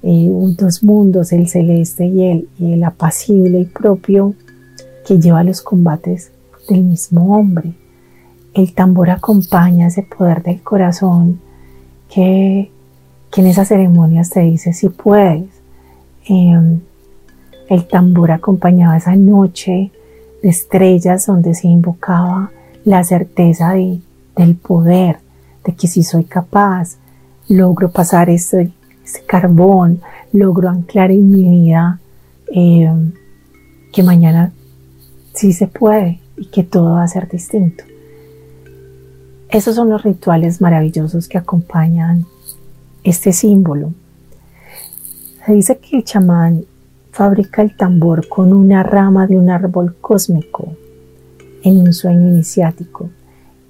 Eh, 0.03 0.29
dos 0.57 0.83
mundos, 0.83 1.31
el 1.31 1.47
celeste 1.47 2.05
y 2.05 2.23
el, 2.23 2.49
y 2.59 2.73
el 2.73 2.83
apacible 2.83 3.59
y 3.59 3.65
propio, 3.65 4.35
que 5.05 5.19
lleva 5.19 5.43
los 5.43 5.61
combates 5.61 6.31
del 6.69 6.83
mismo 6.83 7.37
hombre. 7.37 7.73
El 8.53 8.73
tambor 8.73 9.09
acompaña 9.09 9.87
ese 9.87 10.03
poder 10.03 10.43
del 10.43 10.61
corazón 10.61 11.41
que, 12.09 12.71
en 13.41 13.47
esas 13.47 13.67
ceremonias 13.67 14.29
te 14.29 14.41
dice 14.41 14.73
si 14.73 14.89
puedes. 14.89 15.45
Em, 16.25 16.79
el 17.69 17.87
tambor 17.87 18.31
acompañaba 18.31 18.97
esa 18.97 19.15
noche 19.15 19.91
de 20.41 20.49
estrellas 20.49 21.25
donde 21.25 21.55
se 21.55 21.67
invocaba 21.67 22.51
la 22.85 23.03
certeza 23.03 23.73
de, 23.73 23.99
del 24.35 24.55
poder, 24.55 25.17
de 25.65 25.73
que 25.73 25.87
si 25.87 26.03
soy 26.03 26.25
capaz, 26.25 26.97
logro 27.47 27.91
pasar 27.91 28.29
ese, 28.29 28.71
carbón, 29.27 30.01
logro 30.31 30.69
anclar 30.69 31.11
en 31.11 31.29
mi 31.29 31.43
vida 31.43 31.99
eh, 32.53 32.91
que 33.91 34.03
mañana 34.03 34.51
sí 35.33 35.53
se 35.53 35.67
puede 35.67 36.19
y 36.37 36.45
que 36.45 36.63
todo 36.63 36.93
va 36.93 37.03
a 37.03 37.07
ser 37.07 37.29
distinto. 37.29 37.83
Esos 39.49 39.75
son 39.75 39.89
los 39.89 40.03
rituales 40.03 40.61
maravillosos 40.61 41.27
que 41.27 41.37
acompañan 41.37 42.25
este 43.03 43.33
símbolo. 43.33 43.93
Se 45.45 45.53
dice 45.53 45.77
que 45.77 45.97
el 45.97 46.03
chamán 46.03 46.65
fabrica 47.11 47.61
el 47.61 47.75
tambor 47.75 48.27
con 48.27 48.53
una 48.53 48.81
rama 48.81 49.27
de 49.27 49.37
un 49.37 49.49
árbol 49.49 49.95
cósmico 49.99 50.75
en 51.63 51.77
un 51.77 51.93
sueño 51.93 52.29
iniciático 52.29 53.09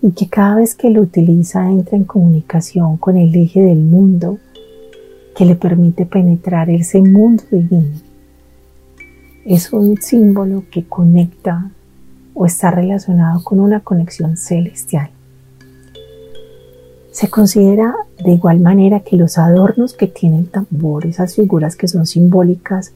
y 0.02 0.12
que 0.12 0.28
cada 0.28 0.56
vez 0.56 0.76
que 0.76 0.90
lo 0.90 1.02
utiliza 1.02 1.70
entra 1.70 1.98
en 1.98 2.04
comunicación 2.04 2.98
con 2.98 3.18
el 3.18 3.34
eje 3.36 3.62
del 3.62 3.80
mundo 3.80 4.38
que 5.36 5.46
le 5.46 5.56
permite 5.56 6.06
penetrar 6.06 6.70
ese 6.70 7.02
mundo 7.02 7.44
divino. 7.50 8.00
Es 9.46 9.74
un 9.74 10.02
símbolo 10.02 10.64
que 10.72 10.86
conecta 10.86 11.72
o 12.34 12.46
está 12.46 12.72
relacionado 12.72 13.44
con 13.44 13.60
una 13.60 13.80
conexión 13.82 14.38
celestial. 14.38 15.10
Se 17.14 17.30
considera 17.30 17.94
de 18.26 18.32
igual 18.32 18.60
manera 18.60 19.02
que 19.02 19.18
los 19.18 19.38
adornos 19.38 19.94
que 19.94 20.08
tiene 20.08 20.40
el 20.40 20.50
tambor, 20.50 21.06
esas 21.06 21.36
figuras 21.36 21.76
que 21.76 21.88
son 21.88 22.08
simbólicas, 22.08 22.92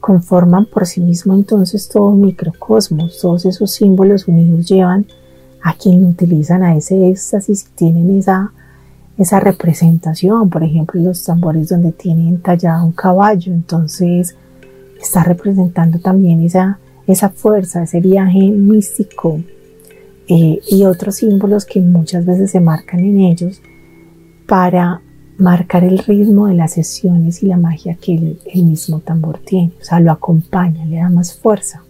conforman 0.00 0.64
por 0.64 0.86
sí 0.86 1.02
mismo 1.02 1.34
entonces 1.34 1.86
todo 1.90 2.12
microcosmos, 2.12 3.18
todos 3.20 3.44
esos 3.44 3.70
símbolos 3.70 4.26
unidos 4.26 4.66
llevan 4.66 5.04
a 5.62 5.74
quien 5.74 6.00
lo 6.00 6.08
utilizan 6.08 6.62
a 6.62 6.74
ese 6.74 7.10
éxtasis 7.10 7.66
y 7.66 7.76
tienen 7.76 8.18
esa, 8.18 8.50
esa 9.18 9.40
representación, 9.40 10.48
por 10.48 10.62
ejemplo 10.62 10.98
los 11.02 11.22
tambores 11.22 11.68
donde 11.68 11.92
tienen 11.92 12.40
tallado 12.40 12.86
un 12.86 12.92
caballo, 12.92 13.52
entonces 13.52 14.36
está 14.98 15.22
representando 15.22 15.98
también 15.98 16.40
esa, 16.40 16.78
esa 17.06 17.28
fuerza, 17.28 17.82
ese 17.82 18.00
viaje 18.00 18.38
místico 18.38 19.38
eh, 20.32 20.60
y 20.70 20.84
otros 20.84 21.16
símbolos 21.16 21.64
que 21.64 21.80
muchas 21.80 22.24
veces 22.24 22.52
se 22.52 22.60
marcan 22.60 23.00
en 23.00 23.18
ellos 23.18 23.60
para 24.46 25.02
marcar 25.38 25.82
el 25.82 25.98
ritmo 25.98 26.46
de 26.46 26.54
las 26.54 26.74
sesiones 26.74 27.42
y 27.42 27.46
la 27.46 27.56
magia 27.56 27.96
que 28.00 28.14
el, 28.14 28.64
mismo 28.64 29.00
tambor 29.00 29.38
tiene, 29.38 29.72
o 29.80 29.84
sea, 29.84 29.98
lo 29.98 30.12
acompaña, 30.12 30.84
le 30.86 30.98
da 30.98 31.10
más 31.10 31.34
fuerza. 31.34 31.82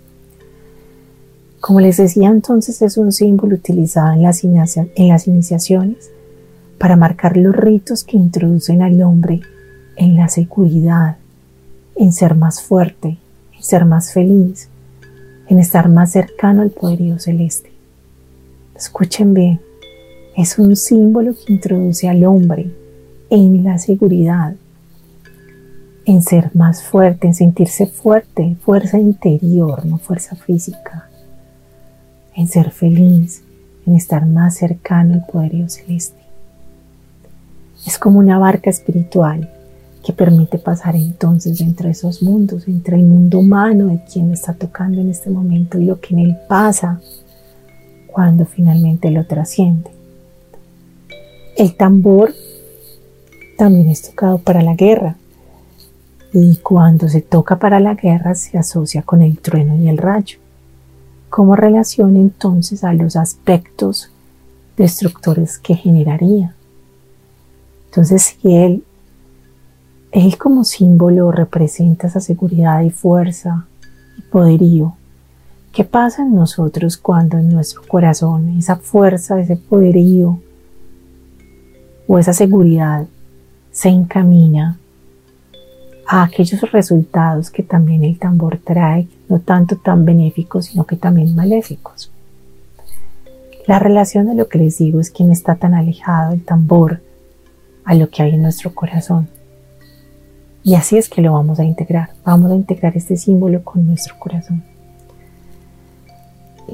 Como 1.60 1.80
les 1.80 1.98
decía 1.98 2.30
entonces, 2.30 2.80
es 2.80 2.96
un 2.96 3.12
símbolo 3.12 3.56
utilizado 3.56 4.14
en 4.14 4.22
las, 4.22 4.42
en 4.42 5.08
las 5.08 5.26
iniciaciones 5.26 6.10
para 6.78 6.96
marcar 6.96 7.36
los 7.36 7.54
ritos 7.54 8.04
que 8.04 8.16
introducen 8.16 8.80
al 8.80 9.02
hombre 9.02 9.42
en 9.96 10.16
la 10.16 10.28
seguridad, 10.28 11.18
en 11.94 12.14
ser 12.14 12.34
más 12.36 12.62
fuerte, 12.62 13.18
en 13.54 13.62
ser 13.62 13.84
más 13.84 14.14
feliz, 14.14 14.70
en 15.46 15.58
estar 15.58 15.90
más 15.90 16.12
cercano 16.12 16.62
al 16.62 16.70
poderío 16.70 17.18
celeste. 17.18 17.69
Escuchen 18.80 19.34
bien, 19.34 19.60
es 20.34 20.58
un 20.58 20.74
símbolo 20.74 21.34
que 21.34 21.52
introduce 21.52 22.08
al 22.08 22.24
hombre 22.24 22.70
en 23.28 23.62
la 23.62 23.76
seguridad, 23.76 24.54
en 26.06 26.22
ser 26.22 26.50
más 26.56 26.82
fuerte, 26.82 27.26
en 27.26 27.34
sentirse 27.34 27.84
fuerte, 27.84 28.56
fuerza 28.64 28.98
interior, 28.98 29.84
no 29.84 29.98
fuerza 29.98 30.34
física, 30.34 31.10
en 32.34 32.48
ser 32.48 32.70
feliz, 32.70 33.42
en 33.86 33.96
estar 33.96 34.24
más 34.24 34.56
cercano 34.56 35.12
al 35.12 35.26
poderío 35.26 35.68
celeste. 35.68 36.18
Es 37.86 37.98
como 37.98 38.18
una 38.18 38.38
barca 38.38 38.70
espiritual 38.70 39.50
que 40.02 40.14
permite 40.14 40.56
pasar 40.56 40.96
entonces 40.96 41.60
entre 41.60 41.90
esos 41.90 42.22
mundos, 42.22 42.66
entre 42.66 42.96
el 42.96 43.02
mundo 43.02 43.40
humano 43.40 43.88
de 43.88 44.02
quien 44.10 44.32
está 44.32 44.54
tocando 44.54 45.02
en 45.02 45.10
este 45.10 45.28
momento 45.28 45.78
y 45.78 45.84
lo 45.84 46.00
que 46.00 46.14
en 46.14 46.20
él 46.20 46.38
pasa 46.48 46.98
cuando 48.12 48.44
finalmente 48.44 49.10
lo 49.10 49.26
trasciende. 49.26 49.90
El 51.56 51.76
tambor 51.76 52.34
también 53.56 53.88
es 53.88 54.02
tocado 54.02 54.38
para 54.38 54.62
la 54.62 54.74
guerra 54.74 55.16
y 56.32 56.56
cuando 56.56 57.08
se 57.08 57.20
toca 57.20 57.58
para 57.58 57.80
la 57.80 57.94
guerra 57.94 58.34
se 58.34 58.56
asocia 58.56 59.02
con 59.02 59.20
el 59.20 59.38
trueno 59.38 59.76
y 59.76 59.88
el 59.88 59.98
rayo, 59.98 60.38
como 61.28 61.56
relación 61.56 62.16
entonces 62.16 62.84
a 62.84 62.92
los 62.92 63.16
aspectos 63.16 64.10
destructores 64.76 65.58
que 65.58 65.74
generaría. 65.74 66.54
Entonces, 67.86 68.36
si 68.40 68.56
él, 68.56 68.84
él 70.12 70.38
como 70.38 70.64
símbolo 70.64 71.32
representa 71.32 72.06
esa 72.06 72.20
seguridad 72.20 72.80
y 72.82 72.90
fuerza 72.90 73.66
y 74.16 74.22
poderío, 74.22 74.94
¿qué 75.72 75.84
pasa 75.84 76.22
en 76.22 76.34
nosotros 76.34 76.96
cuando 76.96 77.38
en 77.38 77.50
nuestro 77.50 77.82
corazón 77.86 78.58
esa 78.58 78.76
fuerza, 78.76 79.40
ese 79.40 79.56
poderío 79.56 80.40
o 82.06 82.18
esa 82.18 82.32
seguridad 82.32 83.06
se 83.70 83.88
encamina 83.88 84.78
a 86.06 86.24
aquellos 86.24 86.60
resultados 86.72 87.50
que 87.50 87.62
también 87.62 88.02
el 88.02 88.18
tambor 88.18 88.58
trae, 88.58 89.06
no 89.28 89.38
tanto 89.38 89.76
tan 89.76 90.04
benéficos, 90.04 90.66
sino 90.66 90.84
que 90.84 90.96
también 90.96 91.34
maléficos? 91.36 92.10
La 93.66 93.78
relación 93.78 94.26
de 94.26 94.34
lo 94.34 94.48
que 94.48 94.58
les 94.58 94.78
digo 94.78 94.98
es 94.98 95.10
quien 95.10 95.30
está 95.30 95.54
tan 95.54 95.74
alejado 95.74 96.32
del 96.32 96.44
tambor 96.44 97.00
a 97.84 97.94
lo 97.94 98.10
que 98.10 98.22
hay 98.22 98.34
en 98.34 98.42
nuestro 98.42 98.74
corazón. 98.74 99.28
Y 100.64 100.74
así 100.74 100.98
es 100.98 101.08
que 101.08 101.22
lo 101.22 101.32
vamos 101.32 101.60
a 101.60 101.64
integrar. 101.64 102.10
Vamos 102.24 102.50
a 102.50 102.54
integrar 102.54 102.96
este 102.96 103.16
símbolo 103.16 103.62
con 103.62 103.86
nuestro 103.86 104.18
corazón. 104.18 104.69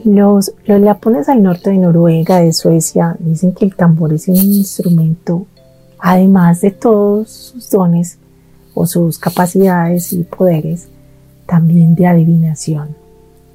Los, 0.04 0.52
los 0.66 0.80
lapones 0.80 1.28
al 1.28 1.42
norte 1.42 1.70
de 1.70 1.78
Noruega, 1.78 2.40
de 2.40 2.52
Suecia, 2.52 3.16
dicen 3.18 3.52
que 3.52 3.64
el 3.64 3.74
tambor 3.74 4.12
es 4.12 4.28
un 4.28 4.36
instrumento, 4.36 5.46
además 5.98 6.60
de 6.60 6.70
todos 6.70 7.30
sus 7.30 7.70
dones 7.70 8.18
o 8.74 8.86
sus 8.86 9.18
capacidades 9.18 10.12
y 10.12 10.22
poderes, 10.24 10.88
también 11.46 11.94
de 11.94 12.06
adivinación. 12.06 12.88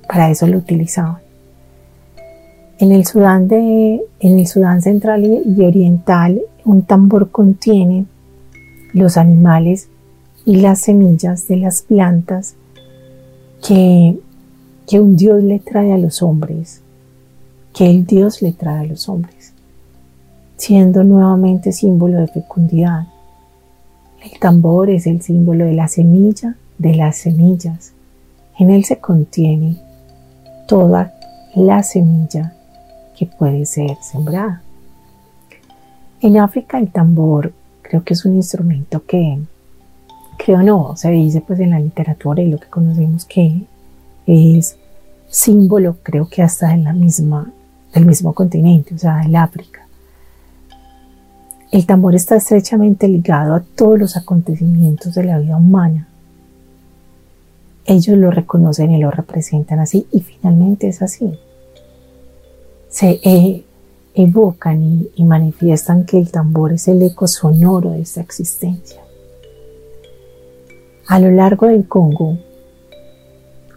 Para 0.08 0.30
eso 0.30 0.48
lo 0.48 0.58
utilizaban. 0.58 1.20
En 2.80 2.92
el 2.92 3.06
Sudán, 3.06 3.48
de, 3.48 4.02
en 4.20 4.40
el 4.40 4.48
Sudán 4.48 4.82
central 4.82 5.24
y 5.24 5.64
oriental, 5.64 6.42
un 6.66 6.82
tambor 6.82 7.30
contiene 7.30 8.06
los 8.94 9.18
animales 9.18 9.88
y 10.46 10.58
las 10.58 10.80
semillas 10.80 11.48
de 11.48 11.58
las 11.58 11.84
plantas 11.84 12.56
que, 13.66 14.18
que 14.92 15.00
un 15.00 15.16
Dios 15.16 15.42
le 15.42 15.60
trae 15.60 15.94
a 15.94 15.98
los 15.98 16.22
hombres, 16.22 16.82
que 17.74 17.90
el 17.90 18.06
Dios 18.06 18.42
le 18.42 18.52
trae 18.52 18.80
a 18.80 18.84
los 18.84 19.08
hombres, 19.08 19.54
siendo 20.58 21.06
nuevamente 21.06 21.72
símbolo 21.72 22.20
de 22.20 22.28
fecundidad. 22.28 23.08
El 24.22 24.38
tambor 24.38 24.90
es 24.90 25.08
el 25.08 25.22
símbolo 25.22 25.64
de 25.64 25.76
la 25.76 25.88
semilla 25.88 26.58
de 26.78 26.94
las 26.94 27.20
semillas. 27.20 27.94
En 28.60 28.70
él 28.70 28.84
se 28.84 28.98
contiene 28.98 29.78
toda 30.68 31.14
la 31.56 31.84
semilla 31.84 32.54
que 33.18 33.28
puede 33.28 33.66
ser 33.66 33.96
sembrada. 34.02 34.62
En 36.20 36.36
África 36.36 36.78
el 36.78 36.92
tambor 36.92 37.54
creo 37.82 38.04
que 38.04 38.14
es 38.14 38.26
un 38.26 38.36
instrumento 38.36 39.06
que, 39.06 39.40
creo 40.38 40.62
no, 40.64 40.98
se 40.98 41.12
dice 41.12 41.40
pues 41.40 41.62
en 41.62 41.70
la 41.70 41.80
literatura 41.80 42.44
y 42.44 42.50
lo 42.50 42.58
que 42.58 42.68
conocemos 42.68 43.24
que 43.24 43.62
es 44.28 44.78
símbolo, 45.32 45.98
creo 46.04 46.30
que 46.30 46.44
hasta 46.44 46.72
en 46.74 46.84
la 46.84 46.94
misma, 46.94 47.52
del 47.94 48.06
mismo 48.06 48.34
continente, 48.34 48.94
o 48.94 49.00
sea, 49.00 49.24
el 49.24 49.36
África. 49.36 49.88
El 51.72 51.88
tambor 51.88 52.14
está 52.14 52.36
estrechamente 52.36 53.08
ligado 53.08 53.56
a 53.56 53.62
todos 53.62 53.98
los 53.98 54.18
acontecimientos 54.18 55.16
de 55.16 55.24
la 55.24 55.40
vida 55.40 55.58
humana. 55.58 56.08
Ellos 57.86 58.16
lo 58.18 58.30
reconocen 58.30 58.92
y 58.92 59.00
lo 59.00 59.10
representan 59.10 59.80
así 59.80 60.06
y 60.12 60.22
finalmente 60.22 60.88
es 60.88 61.02
así 61.02 61.34
se 62.92 63.22
eh, 63.24 63.64
evocan 64.14 65.08
y, 65.16 65.24
manifiestan 65.24 66.06
que 66.06 66.20
el 66.20 66.30
tambor 66.30 66.74
es 66.74 66.90
el 66.90 67.02
eco 67.02 67.26
sonoro 67.26 67.92
de 67.92 68.02
esta 68.02 68.20
existencia. 68.20 69.02
A 71.08 71.20
lo 71.20 71.32
largo 71.32 71.68
del 71.68 71.88
Congo, 71.88 72.38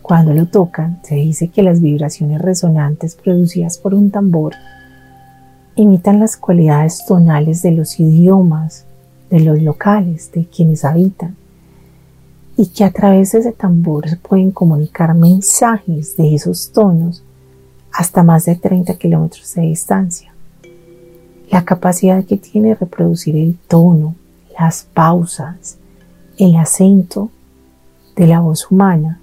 cuando 0.05 0.35
lo 0.35 0.45
tocan, 0.45 1.01
se 1.03 1.15
dice 1.15 1.49
que 1.49 1.63
las 1.63 1.81
vibraciones 1.81 2.43
resonantes 2.43 3.15
producidas 3.15 3.79
por 3.79 3.95
un 3.95 4.11
tambor 4.11 4.53
imitan 5.77 6.21
las 6.21 6.37
cualidades 6.37 7.07
tonales 7.07 7.63
de 7.63 7.71
los 7.71 7.99
idiomas 7.99 8.85
de 9.31 9.41
los 9.41 9.63
locales, 9.63 10.31
de 10.31 10.45
quienes 10.45 10.85
habitan, 10.85 11.37
y 12.55 12.67
que 12.67 12.85
a 12.85 12.91
través 12.91 13.33
de 13.33 13.39
ese 13.39 13.53
tambor 13.53 14.07
se 14.07 14.19
pueden 14.19 14.51
comunicar 14.51 15.15
mensajes 15.15 16.19
de 16.19 16.35
esos 16.35 16.71
tonos 16.71 17.25
hasta 17.91 18.23
más 18.23 18.45
de 18.45 18.57
30 18.57 18.99
kilómetros 18.99 19.55
de 19.55 19.63
distancia. 19.63 20.35
La 21.51 21.65
capacidad 21.65 22.23
que 22.27 22.37
tiene 22.37 22.75
reproducir 22.75 23.37
el 23.37 23.57
tono, 23.69 24.17
las 24.59 24.83
pausas, 24.83 25.79
el 26.37 26.57
acento 26.57 27.31
de 28.17 28.27
la 28.27 28.41
voz 28.41 28.71
humana 28.71 29.23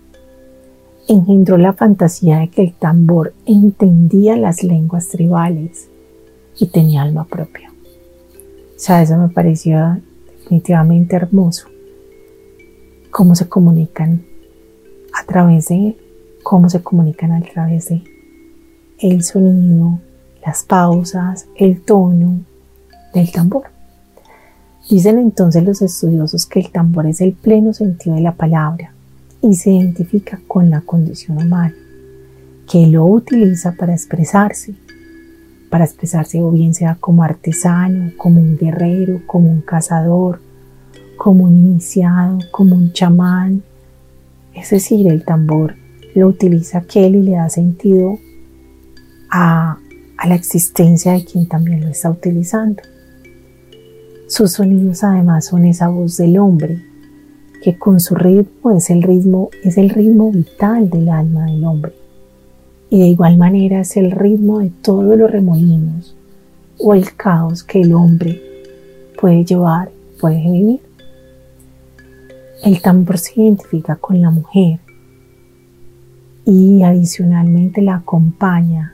engendró 1.08 1.58
la 1.58 1.74
fantasía 1.74 2.40
de 2.40 2.50
que 2.50 2.64
el 2.64 2.74
tambor 2.74 3.34
entendía 3.46 4.38
las 4.38 4.64
lenguas 4.64 5.10
tribales 5.10 5.90
y 6.58 6.68
tenía 6.68 7.02
alma 7.02 7.26
propia. 7.26 7.72
O 8.76 8.80
sea, 8.84 9.02
eso 9.02 9.18
me 9.18 9.30
pareció 9.30 10.00
definitivamente 10.28 11.16
hermoso. 11.16 11.68
Cómo 13.10 13.36
se 13.36 13.48
comunican 13.48 14.24
a 15.14 15.26
través 15.26 15.68
de 15.68 15.98
cómo 16.44 16.70
se 16.70 16.82
comunican 16.82 17.32
a 17.32 17.42
través 17.42 17.90
de 17.90 18.04
el 19.00 19.24
sonido, 19.24 20.00
las 20.46 20.64
pausas, 20.64 21.48
el 21.56 21.82
tono 21.82 22.40
del 23.14 23.32
tambor. 23.32 23.66
Dicen 24.90 25.20
entonces 25.20 25.64
los 25.64 25.82
estudiosos 25.82 26.46
que 26.46 26.60
el 26.60 26.72
tambor 26.72 27.06
es 27.06 27.22
el 27.22 27.34
pleno 27.34 27.74
sentido 27.74 28.16
de 28.16 28.22
la 28.22 28.34
palabra 28.34 28.94
y 29.42 29.56
se 29.56 29.72
identifica 29.72 30.40
con 30.48 30.70
la 30.70 30.82
condición 30.82 31.38
humana, 31.38 31.76
que 32.70 32.88
lo 32.88 33.06
utiliza 33.06 33.74
para 33.74 33.94
expresarse, 33.94 34.76
para 35.70 35.86
expresarse 35.86 36.42
o 36.42 36.52
bien 36.52 36.74
sea 36.74 36.96
como 37.00 37.24
artesano, 37.24 38.12
como 38.18 38.42
un 38.42 38.58
guerrero, 38.58 39.22
como 39.26 39.52
un 39.52 39.62
cazador, 39.62 40.40
como 41.18 41.46
un 41.46 41.56
iniciado, 41.56 42.40
como 42.52 42.76
un 42.76 42.94
chamán. 42.94 43.64
Es 44.54 44.70
decir, 44.72 45.08
el 45.08 45.24
tambor 45.24 45.76
lo 46.14 46.28
utiliza 46.28 46.80
aquel 46.80 47.16
y 47.16 47.24
le 47.24 47.32
da 47.32 47.50
sentido 47.50 48.20
a, 49.30 49.78
la 50.28 50.36
existencia 50.36 51.14
de 51.14 51.26
quien 51.26 51.48
también 51.48 51.82
lo 51.82 51.88
está 51.88 52.10
utilizando. 52.10 52.82
Sus 54.28 54.52
sonidos 54.54 55.04
además 55.04 55.46
son 55.46 55.66
esa 55.66 55.88
voz 55.88 56.18
del 56.18 56.38
hombre, 56.38 56.84
que 57.62 57.78
con 57.78 58.00
su 58.00 58.16
ritmo 58.16 58.72
es 58.72 58.90
el 58.90 59.04
ritmo, 59.04 59.50
es 59.64 59.78
el 59.78 59.90
ritmo 59.90 60.32
vital 60.32 60.90
del 60.90 61.10
alma 61.10 61.46
del 61.46 61.64
hombre. 61.64 61.94
Y 62.90 63.00
de 63.00 63.08
igual 63.08 63.38
manera 63.38 63.82
es 63.82 63.96
el 63.98 64.12
ritmo 64.12 64.60
de 64.60 64.70
todos 64.70 65.18
los 65.18 65.30
remolinos 65.32 66.16
o 66.78 66.94
el 66.94 67.16
caos 67.16 67.64
que 67.64 67.82
el 67.82 67.94
hombre 67.94 68.42
puede 69.20 69.46
llevar, 69.46 69.92
puede 70.20 70.42
vivir. 70.42 70.80
El 72.64 72.82
tambor 72.82 73.18
se 73.18 73.42
identifica 73.42 73.96
con 73.96 74.22
la 74.22 74.32
mujer 74.32 74.80
y 76.46 76.82
adicionalmente 76.84 77.82
la 77.82 77.96
acompaña 77.96 78.94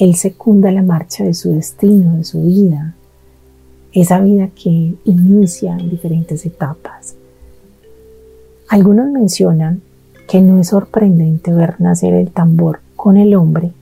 él 0.00 0.14
secunda 0.14 0.72
la 0.72 0.82
marcha 0.82 1.24
de 1.24 1.34
su 1.34 1.52
destino, 1.52 2.16
de 2.16 2.24
su 2.24 2.42
vida, 2.42 2.94
esa 3.92 4.18
vida 4.20 4.48
que 4.48 4.94
inicia 5.04 5.76
en 5.76 5.90
diferentes 5.90 6.46
etapas. 6.46 7.16
Algunos 8.70 9.10
mencionan 9.10 9.82
que 10.28 10.40
no 10.40 10.60
es 10.60 10.68
sorprendente 10.68 11.52
ver 11.52 11.80
nacer 11.80 12.14
el 12.14 12.30
tambor 12.30 12.78
con 12.94 13.16
el 13.16 13.34
hombre 13.34 13.72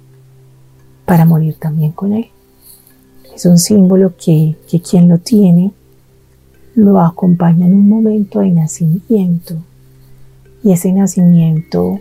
para 1.04 1.26
morir 1.26 1.56
también 1.56 1.92
con 1.92 2.14
él. 2.14 2.28
Es 3.36 3.44
un 3.44 3.58
símbolo 3.58 4.14
que, 4.16 4.56
que 4.66 4.80
quien 4.80 5.10
lo 5.10 5.18
tiene 5.18 5.72
lo 6.74 7.00
acompaña 7.00 7.66
en 7.66 7.74
un 7.74 7.86
momento 7.86 8.40
de 8.40 8.50
nacimiento 8.50 9.56
y 10.64 10.72
ese 10.72 10.90
nacimiento 10.90 12.00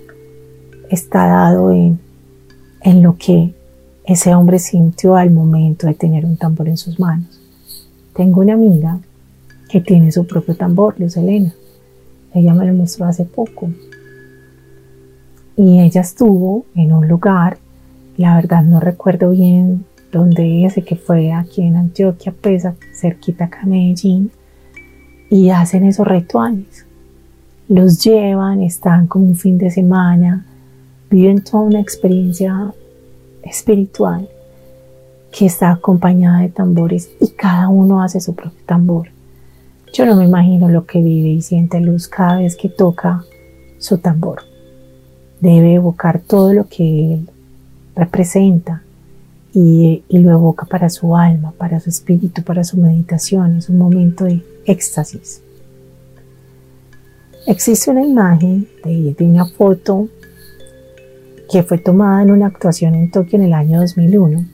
está 0.89 1.28
dado 1.28 1.73
en, 1.73 2.00
en 2.84 3.04
lo 3.04 3.17
que 3.17 3.54
ese 4.06 4.34
hombre 4.34 4.60
sintió 4.60 5.17
al 5.17 5.32
momento 5.32 5.88
de 5.88 5.93
tener 5.93 6.23
un 6.23 6.38
tambor 6.38 6.69
en 6.69 6.78
sus 6.78 7.02
manos. 7.02 7.38
Tengo 8.15 8.39
una 8.39 8.54
amiga 8.54 9.02
que 9.69 9.82
tiene 9.82 10.13
su 10.13 10.26
propio 10.26 10.56
tambor, 10.56 10.97
Luz 10.97 11.17
Elena. 11.17 11.54
Ella 12.38 12.54
me 12.54 12.67
lo 12.67 12.73
mostró 12.73 13.06
hace 13.06 13.26
poco. 13.26 13.69
Y 15.56 15.80
ella 15.82 16.02
estuvo 16.02 16.65
en 16.76 16.93
un 16.93 17.08
lugar, 17.08 17.58
la 18.15 18.36
verdad 18.36 18.62
no 18.62 18.80
recuerdo 18.80 19.32
bien 19.32 19.86
dónde 20.12 20.65
es, 20.65 20.76
que 20.86 20.95
fue 20.95 21.34
aquí 21.34 21.63
en 21.63 21.76
Antioquia, 21.76 22.32
pesa 22.32 22.76
cerquita 22.93 23.45
acá 23.45 23.62
de 23.63 23.71
Medellín, 23.71 24.30
y 25.32 25.50
hacen 25.50 25.84
esos 25.84 26.08
rituales. 26.08 26.86
Los 27.67 28.04
llevan, 28.04 28.62
están 28.62 29.08
como 29.08 29.26
un 29.26 29.36
fin 29.36 29.58
de 29.58 29.71
semana, 29.71 30.45
viven 31.10 31.43
toda 31.43 31.63
una 31.63 31.82
experiencia 31.82 32.71
espiritual 33.41 34.30
que 35.32 35.47
está 35.47 35.71
acompañada 35.71 36.41
de 36.41 36.50
tambores 36.50 37.10
y 37.19 37.30
cada 37.30 37.67
uno 37.67 38.04
hace 38.04 38.19
su 38.21 38.36
propio 38.36 38.60
tambor. 38.67 39.16
Yo 39.93 40.06
no 40.06 40.15
me 40.15 40.26
imagino 40.26 40.69
lo 40.69 40.86
que 40.86 41.02
vive 41.02 41.30
y 41.30 41.41
siente 41.41 41.80
Luz 41.80 42.08
cada 42.08 42.39
vez 42.39 42.56
que 42.56 42.69
toca 42.69 43.23
su 43.78 43.97
tambor. 43.97 44.41
Debe 45.39 45.76
evocar 45.76 46.19
todo 46.19 46.54
lo 46.54 46.67
que 46.67 47.13
él 47.13 47.30
representa 47.95 48.84
y, 49.54 50.04
lo 50.10 50.32
evoca 50.32 50.65
para 50.65 50.89
su 50.89 51.15
alma, 51.15 51.52
para 51.58 51.80
su 51.80 51.89
espíritu, 51.89 52.43
para 52.43 52.63
su 52.63 52.78
meditación. 52.78 53.58
Es 53.58 53.69
un 53.69 53.78
momento 53.78 54.26
de 54.26 54.43
éxtasis. 54.65 55.41
Existe 57.45 57.89
una 57.89 58.06
imagen 58.06 58.67
de, 58.84 59.15
de 59.17 59.26
una 59.26 59.45
foto 59.45 60.10
que 61.50 61.63
fue 61.63 61.78
tomada 61.78 62.21
en 62.21 62.32
una 62.32 62.47
actuación 62.47 62.93
en 62.93 63.10
Tokio 63.10 63.39
en 63.39 63.45
el 63.45 63.54
año 63.54 63.80
2001 63.80 64.45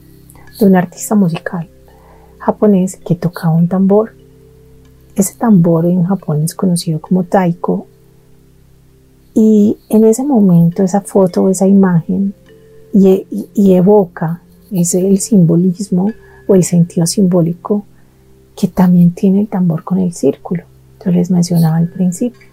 de 0.60 0.66
un 0.66 0.76
artista 0.76 1.16
musical 1.16 1.68
japonés 2.44 2.98
que 2.98 3.16
tocaba 3.16 3.54
un 3.54 3.68
tambor. 3.68 4.14
Ese 5.16 5.36
tambor 5.36 5.86
en 5.86 6.04
Japón 6.04 6.44
es 6.44 6.56
conocido 6.56 7.00
como 7.00 7.24
taiko 7.24 7.88
y 9.36 9.78
en 9.90 10.06
ese 10.06 10.24
momento 10.24 10.84
esa 10.84 11.02
foto, 11.02 11.50
esa 11.50 11.68
imagen 11.68 12.34
y, 12.94 13.26
y 13.54 13.74
evoca 13.74 14.42
ese 14.72 15.08
el 15.08 15.20
simbolismo 15.20 16.12
o 16.48 16.56
el 16.56 16.64
sentido 16.64 17.06
simbólico 17.06 17.86
que 18.56 18.68
también 18.68 19.12
tiene 19.12 19.42
el 19.42 19.48
tambor 19.48 19.84
con 19.84 20.00
el 20.00 20.14
círculo. 20.14 20.64
Yo 21.04 21.12
les 21.12 21.30
mencionaba 21.32 21.78
al 21.78 21.90
principio, 21.90 22.48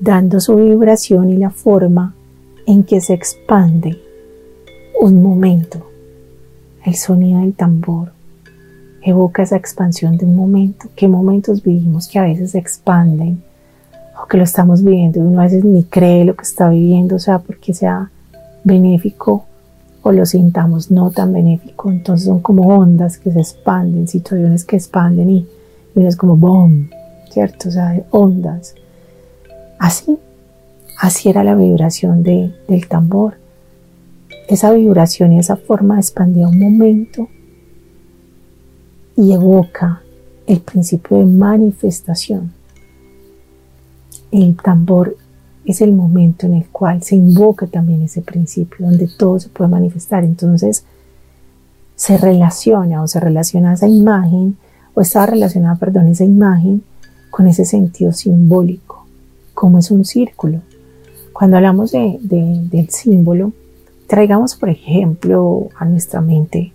dando 0.00 0.40
su 0.40 0.56
vibración 0.56 1.30
y 1.30 1.36
la 1.36 1.50
forma 1.50 2.14
en 2.66 2.84
que 2.84 3.00
se 3.00 3.14
expande 3.14 3.98
un 5.00 5.22
momento. 5.22 5.86
El 6.84 6.94
sonido 6.94 7.40
del 7.40 7.54
tambor 7.54 8.12
evoca 9.10 9.42
esa 9.42 9.56
expansión 9.56 10.16
de 10.16 10.26
un 10.26 10.36
momento. 10.36 10.88
¿Qué 10.94 11.08
momentos 11.08 11.62
vivimos 11.62 12.08
que 12.08 12.18
a 12.18 12.22
veces 12.22 12.52
se 12.52 12.58
expanden 12.58 13.42
o 14.22 14.26
que 14.26 14.36
lo 14.36 14.44
estamos 14.44 14.82
viviendo 14.82 15.18
y 15.18 15.22
uno 15.22 15.40
a 15.40 15.44
veces 15.44 15.64
ni 15.64 15.84
cree 15.84 16.24
lo 16.24 16.34
que 16.36 16.42
está 16.42 16.68
viviendo, 16.68 17.16
o 17.16 17.18
sea, 17.18 17.38
porque 17.38 17.74
sea 17.74 18.10
benéfico 18.64 19.44
o 20.02 20.12
lo 20.12 20.26
sintamos 20.26 20.90
no 20.90 21.10
tan 21.10 21.32
benéfico? 21.32 21.90
Entonces 21.90 22.26
son 22.26 22.40
como 22.40 22.66
ondas 22.68 23.18
que 23.18 23.32
se 23.32 23.40
expanden, 23.40 24.08
situaciones 24.08 24.64
que 24.64 24.76
expanden 24.76 25.30
y, 25.30 25.38
y 25.94 25.98
uno 26.00 26.08
es 26.08 26.16
como 26.16 26.36
boom, 26.36 26.90
¿cierto? 27.30 27.68
O 27.68 27.72
sea, 27.72 28.00
ondas. 28.10 28.74
Así 29.78 30.18
Así 30.98 31.28
era 31.28 31.44
la 31.44 31.54
vibración 31.54 32.24
de, 32.24 32.52
del 32.66 32.88
tambor. 32.88 33.34
Esa 34.48 34.72
vibración 34.72 35.32
y 35.32 35.38
esa 35.38 35.56
forma 35.56 35.96
expandía 35.96 36.48
un 36.48 36.58
momento 36.58 37.28
y 39.18 39.32
evoca 39.32 40.00
el 40.46 40.60
principio 40.60 41.18
de 41.18 41.24
manifestación. 41.24 42.52
El 44.30 44.56
tambor 44.56 45.16
es 45.64 45.80
el 45.80 45.92
momento 45.92 46.46
en 46.46 46.54
el 46.54 46.66
cual 46.68 47.02
se 47.02 47.16
invoca 47.16 47.66
también 47.66 48.00
ese 48.02 48.22
principio, 48.22 48.86
donde 48.86 49.08
todo 49.08 49.40
se 49.40 49.48
puede 49.48 49.70
manifestar. 49.70 50.22
Entonces 50.22 50.84
se 51.96 52.16
relaciona 52.16 53.02
o 53.02 53.08
se 53.08 53.18
relaciona 53.18 53.72
esa 53.72 53.88
imagen, 53.88 54.56
o 54.94 55.00
estaba 55.00 55.26
relacionada, 55.26 55.74
perdón, 55.74 56.06
esa 56.06 56.24
imagen 56.24 56.82
con 57.30 57.48
ese 57.48 57.64
sentido 57.64 58.12
simbólico, 58.12 59.04
como 59.52 59.78
es 59.78 59.90
un 59.90 60.04
círculo. 60.04 60.60
Cuando 61.32 61.56
hablamos 61.56 61.90
de, 61.90 62.18
del 62.20 62.88
símbolo, 62.90 63.52
traigamos, 64.06 64.54
por 64.54 64.68
ejemplo, 64.68 65.70
a 65.76 65.84
nuestra 65.86 66.20
mente 66.20 66.72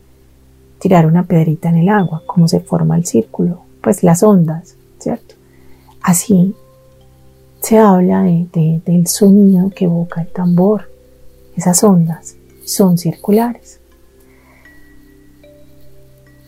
tirar 0.84 1.06
una 1.06 1.24
pedrita 1.24 1.70
en 1.70 1.78
el 1.78 1.90
agua, 1.90 2.22
cómo 2.26 2.48
se 2.48 2.60
forma 2.60 2.98
el 2.98 3.06
círculo, 3.06 3.62
pues 3.82 4.04
las 4.04 4.22
ondas, 4.22 4.76
¿cierto? 5.00 5.36
Así 6.02 6.54
se 7.62 7.80
habla 7.80 8.24
de, 8.24 8.82
del 8.86 9.08
sonido 9.08 9.70
que 9.70 9.86
evoca 9.86 10.22
el 10.22 10.28
tambor. 10.28 10.90
Esas 11.56 11.84
ondas 11.84 12.36
son 12.66 12.98
circulares. 12.98 13.80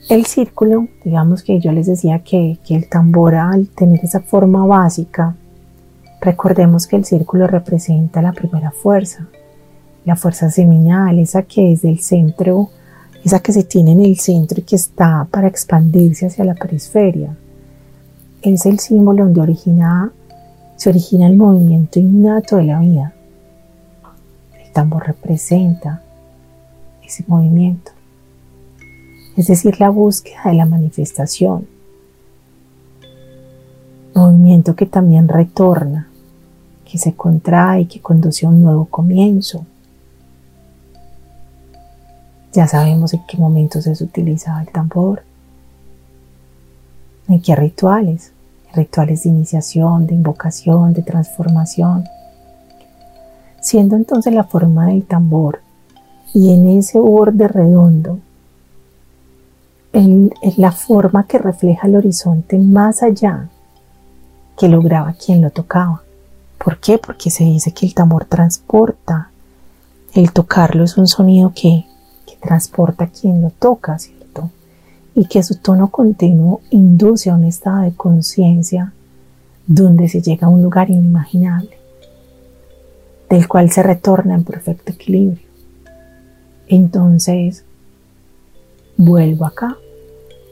El 0.10 0.26
círculo, 0.26 0.90
digamos 1.04 1.42
que 1.42 1.60
yo 1.60 1.72
les 1.72 1.88
decía 1.88 2.20
que, 2.20 2.60
que 2.68 2.76
el 2.76 2.90
tambor 2.90 3.36
al 3.36 3.70
tener 3.70 4.04
esa 4.04 4.20
forma 4.20 4.66
básica 4.66 5.36
Recordemos 6.26 6.88
que 6.88 6.96
el 6.96 7.06
círculo 7.06 7.46
representa 7.46 8.20
la 8.20 8.34
primera 8.34 8.72
fuerza, 8.72 9.28
la 10.06 10.16
fuerza 10.16 10.50
seminal, 10.50 11.20
esa 11.20 11.44
que 11.44 11.72
es 11.72 11.84
del 11.84 12.00
centro, 12.00 12.70
esa 13.26 13.40
que 13.40 13.52
se 13.52 13.64
tiene 13.64 13.94
en 13.94 14.02
el 14.02 14.20
centro 14.20 14.60
y 14.60 14.64
que 14.64 14.76
está 14.76 15.28
para 15.32 15.48
expandirse 15.48 16.28
hacia 16.28 16.46
la 16.46 16.54
periferia. 16.54 17.36
Es 18.44 18.68
el 18.68 18.78
símbolo 18.78 19.24
donde 19.24 19.42
origina, 19.42 20.14
se 20.76 20.90
origina 20.90 21.26
el 21.26 21.36
movimiento 21.36 22.00
innato 22.00 22.58
de 22.58 22.66
la 22.66 22.80
vida. 22.80 23.14
El 24.64 24.72
tambor 24.72 25.08
representa 25.08 26.04
ese 27.04 27.24
movimiento, 27.28 27.92
es 29.36 29.48
decir, 29.48 29.80
la 29.80 29.90
búsqueda 29.90 30.42
de 30.46 30.54
la 30.54 30.68
manifestación, 30.68 31.68
movimiento 34.14 34.76
que 34.76 34.86
también 34.86 35.28
retorna 35.28 36.10
que 36.86 37.00
se 37.00 37.16
contrae, 37.16 37.88
que 37.88 38.00
conduce 38.02 38.46
a 38.46 38.50
un 38.50 38.62
nuevo 38.62 38.86
comienzo. 38.86 39.66
Ya 42.56 42.70
sabemos 42.70 43.14
en 43.14 43.22
qué 43.28 43.36
momentos 43.36 43.84
se 43.84 44.02
utilizaba 44.02 44.62
el 44.62 44.70
tambor, 44.70 45.24
en 47.28 47.42
qué 47.42 47.54
rituales, 47.54 48.32
rituales 48.74 49.24
de 49.24 49.30
iniciación, 49.30 50.08
de 50.08 50.16
invocación, 50.16 50.94
de 50.94 51.02
transformación. 51.02 52.06
Siendo 53.60 53.98
entonces 53.98 54.34
la 54.34 54.46
forma 54.46 54.88
del 54.88 55.04
tambor 55.04 55.60
y 56.34 56.54
en 56.54 56.70
ese 56.80 56.98
borde 56.98 57.50
redondo, 57.50 58.20
es 59.92 60.58
la 60.58 60.72
forma 60.72 61.28
que 61.28 61.38
refleja 61.38 61.88
el 61.88 61.98
horizonte 61.98 62.58
más 62.58 63.04
allá 63.04 63.50
que 64.58 64.70
lograba 64.70 65.14
quien 65.14 65.42
lo 65.42 65.50
tocaba. 65.50 66.04
¿Por 66.58 66.80
qué? 66.80 67.00
Porque 67.00 67.30
se 67.30 67.44
dice 67.44 67.74
que 67.74 67.86
el 67.86 67.94
tambor 67.94 68.24
transporta. 68.24 69.30
El 70.14 70.32
tocarlo 70.32 70.86
es 70.86 70.98
un 70.98 71.08
sonido 71.08 71.52
que, 71.54 71.86
transporta 72.36 73.06
a 73.06 73.10
quien 73.10 73.42
lo 73.42 73.50
toca, 73.50 73.98
¿cierto? 74.00 74.52
Y 75.14 75.26
que 75.26 75.44
su 75.44 75.56
tono 75.56 75.90
continuo 75.90 76.62
induce 76.70 77.30
a 77.30 77.36
un 77.36 77.46
estado 77.46 77.82
de 77.82 77.94
conciencia 77.94 78.94
donde 79.68 80.08
se 80.08 80.22
llega 80.22 80.48
a 80.48 80.50
un 80.50 80.62
lugar 80.62 80.90
inimaginable, 80.90 81.78
del 83.30 83.48
cual 83.48 83.72
se 83.72 83.84
retorna 83.84 84.36
en 84.36 84.44
perfecto 84.44 84.92
equilibrio. 84.92 85.46
Entonces, 86.68 87.64
vuelvo 88.98 89.46
acá 89.46 89.78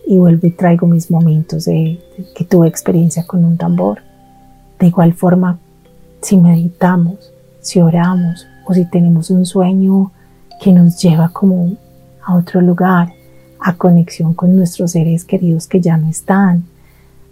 y 0.06 0.18
vuelvo 0.18 0.48
y 0.48 0.52
traigo 0.52 0.88
mis 0.88 1.10
momentos 1.10 1.66
de 1.66 2.00
que 2.36 2.44
tuve 2.44 2.68
experiencia 2.68 3.26
con 3.26 3.46
un 3.46 3.58
tambor. 3.58 4.00
De 4.80 4.88
igual 4.88 5.14
forma, 5.14 5.60
si 6.22 6.38
meditamos, 6.38 7.32
si 7.62 7.80
oramos 7.80 8.48
o 8.66 8.74
si 8.74 8.86
tenemos 8.86 9.30
un 9.30 9.46
sueño 9.46 10.12
que 10.64 10.72
nos 10.72 10.98
lleva 11.02 11.28
como 11.28 11.76
a 12.24 12.36
otro 12.36 12.62
lugar, 12.62 13.14
a 13.60 13.76
conexión 13.76 14.34
con 14.34 14.56
nuestros 14.56 14.92
seres 14.92 15.26
queridos 15.26 15.68
que 15.68 15.82
ya 15.82 15.98
no 15.98 16.08
están, 16.08 16.64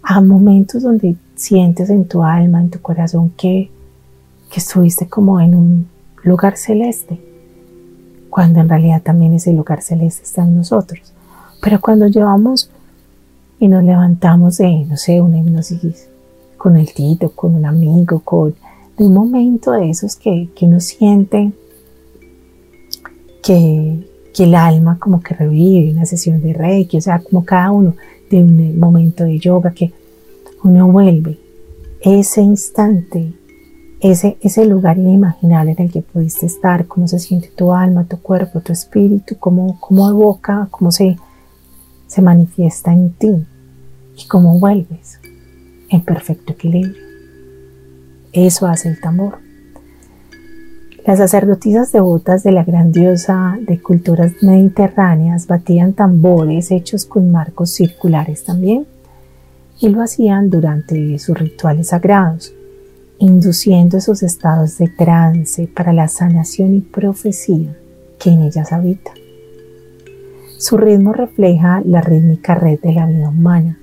a 0.02 0.20
momentos 0.20 0.82
donde 0.82 1.16
sientes 1.34 1.88
en 1.88 2.04
tu 2.04 2.22
alma, 2.22 2.60
en 2.60 2.68
tu 2.68 2.78
corazón 2.82 3.32
que, 3.34 3.70
que 4.50 4.60
estuviste 4.60 5.08
como 5.08 5.40
en 5.40 5.54
un 5.54 5.88
lugar 6.24 6.58
celeste, 6.58 7.18
cuando 8.28 8.60
en 8.60 8.68
realidad 8.68 9.00
también 9.00 9.32
ese 9.32 9.54
lugar 9.54 9.80
celeste 9.80 10.24
está 10.24 10.42
en 10.42 10.54
nosotros. 10.54 11.14
Pero 11.62 11.80
cuando 11.80 12.08
llevamos 12.08 12.68
y 13.58 13.66
nos 13.66 13.82
levantamos 13.82 14.58
de, 14.58 14.84
no 14.84 14.98
sé, 14.98 15.22
una 15.22 15.38
hipnosis 15.38 16.06
con 16.58 16.76
el 16.76 16.92
tito, 16.92 17.30
con 17.30 17.54
un 17.54 17.64
amigo, 17.64 18.20
con 18.20 18.54
de 18.98 19.06
un 19.06 19.14
momento 19.14 19.72
de 19.72 19.88
esos 19.88 20.16
que, 20.16 20.50
que 20.54 20.66
uno 20.66 20.80
siente 20.80 21.50
que, 23.42 23.98
que 24.34 24.44
el 24.44 24.54
alma 24.54 24.98
como 24.98 25.20
que 25.20 25.34
revive 25.34 25.92
una 25.92 26.06
sesión 26.06 26.42
de 26.42 26.52
reiki, 26.52 26.98
o 26.98 27.00
sea, 27.00 27.18
como 27.18 27.44
cada 27.44 27.70
uno 27.70 27.96
de 28.30 28.42
un 28.42 28.78
momento 28.78 29.24
de 29.24 29.38
yoga 29.38 29.72
que 29.72 29.92
uno 30.62 30.88
vuelve 30.88 31.38
ese 32.00 32.42
instante, 32.42 33.32
ese, 34.00 34.36
ese 34.40 34.64
lugar 34.64 34.98
inimaginable 34.98 35.72
en 35.72 35.84
el 35.84 35.92
que 35.92 36.02
pudiste 36.02 36.46
estar, 36.46 36.86
cómo 36.86 37.06
se 37.06 37.18
siente 37.18 37.50
tu 37.54 37.72
alma, 37.72 38.04
tu 38.04 38.18
cuerpo, 38.18 38.60
tu 38.60 38.72
espíritu, 38.72 39.36
cómo, 39.38 39.78
cómo 39.80 40.08
evoca, 40.08 40.68
cómo 40.70 40.90
se, 40.90 41.16
se 42.06 42.22
manifiesta 42.22 42.92
en 42.92 43.12
ti 43.12 43.46
y 44.16 44.26
cómo 44.26 44.58
vuelves 44.58 45.20
en 45.88 46.00
perfecto 46.00 46.52
equilibrio. 46.52 47.02
Eso 48.32 48.66
hace 48.66 48.88
el 48.88 49.00
tambor. 49.00 49.41
Las 51.04 51.18
sacerdotisas 51.18 51.90
devotas 51.90 52.44
de 52.44 52.52
la 52.52 52.62
gran 52.62 52.92
diosa 52.92 53.58
de 53.60 53.82
culturas 53.82 54.34
mediterráneas 54.40 55.48
batían 55.48 55.94
tambores 55.94 56.70
hechos 56.70 57.06
con 57.06 57.32
marcos 57.32 57.70
circulares 57.70 58.44
también 58.44 58.86
y 59.80 59.88
lo 59.88 60.00
hacían 60.00 60.48
durante 60.48 61.18
sus 61.18 61.36
rituales 61.36 61.88
sagrados, 61.88 62.54
induciendo 63.18 63.98
esos 63.98 64.22
estados 64.22 64.78
de 64.78 64.86
trance 64.86 65.66
para 65.66 65.92
la 65.92 66.06
sanación 66.06 66.72
y 66.76 66.80
profecía 66.80 67.76
que 68.20 68.30
en 68.30 68.42
ellas 68.42 68.72
habita. 68.72 69.10
Su 70.58 70.76
ritmo 70.76 71.12
refleja 71.12 71.82
la 71.84 72.00
rítmica 72.00 72.54
red 72.54 72.78
de 72.80 72.92
la 72.92 73.06
vida 73.06 73.28
humana, 73.28 73.76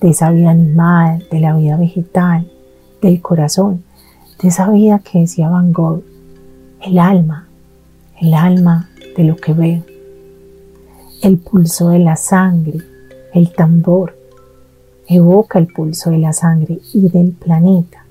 de 0.00 0.08
esa 0.08 0.30
vida 0.30 0.52
animal, 0.52 1.26
de 1.30 1.40
la 1.40 1.54
vida 1.54 1.76
vegetal, 1.76 2.50
del 3.02 3.20
corazón, 3.20 3.84
de 4.40 4.48
esa 4.48 4.70
vida 4.70 4.98
que 5.00 5.18
decía 5.18 5.50
Van 5.50 5.74
Gogh 5.74 6.11
el 6.82 6.98
alma, 6.98 7.46
el 8.20 8.34
alma 8.34 8.90
de 9.16 9.22
lo 9.22 9.36
que 9.36 9.52
veo, 9.52 9.84
el 11.22 11.38
pulso 11.38 11.90
de 11.90 12.00
la 12.00 12.16
sangre, 12.16 12.78
el 13.32 13.52
tambor, 13.52 14.16
evoca 15.06 15.60
el 15.60 15.68
pulso 15.68 16.10
de 16.10 16.18
la 16.18 16.32
sangre 16.32 16.80
y 16.92 17.08
del 17.08 17.32
planeta, 17.32 18.04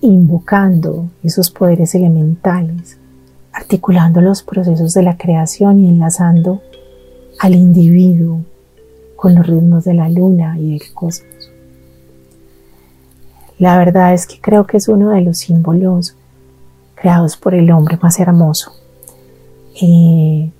invocando 0.00 1.08
esos 1.24 1.50
poderes 1.50 1.96
elementales, 1.96 2.98
articulando 3.52 4.20
los 4.20 4.42
procesos 4.42 4.94
de 4.94 5.02
la 5.02 5.16
creación 5.16 5.80
y 5.80 5.88
enlazando 5.88 6.62
al 7.40 7.56
individuo 7.56 8.42
con 9.16 9.34
los 9.34 9.46
ritmos 9.46 9.84
de 9.84 9.94
la 9.94 10.08
luna 10.08 10.56
y 10.58 10.78
del 10.78 10.92
cosmos. 10.92 11.50
La 13.58 13.76
verdad 13.76 14.14
es 14.14 14.26
que 14.26 14.40
creo 14.40 14.66
que 14.66 14.76
es 14.76 14.86
uno 14.86 15.10
de 15.10 15.22
los 15.22 15.38
símbolos 15.38 16.16
creados 17.04 17.36
por 17.36 17.54
el 17.54 17.70
hombre 17.70 17.98
más 18.00 18.18
hermoso. 18.18 18.72
Y 19.78 20.50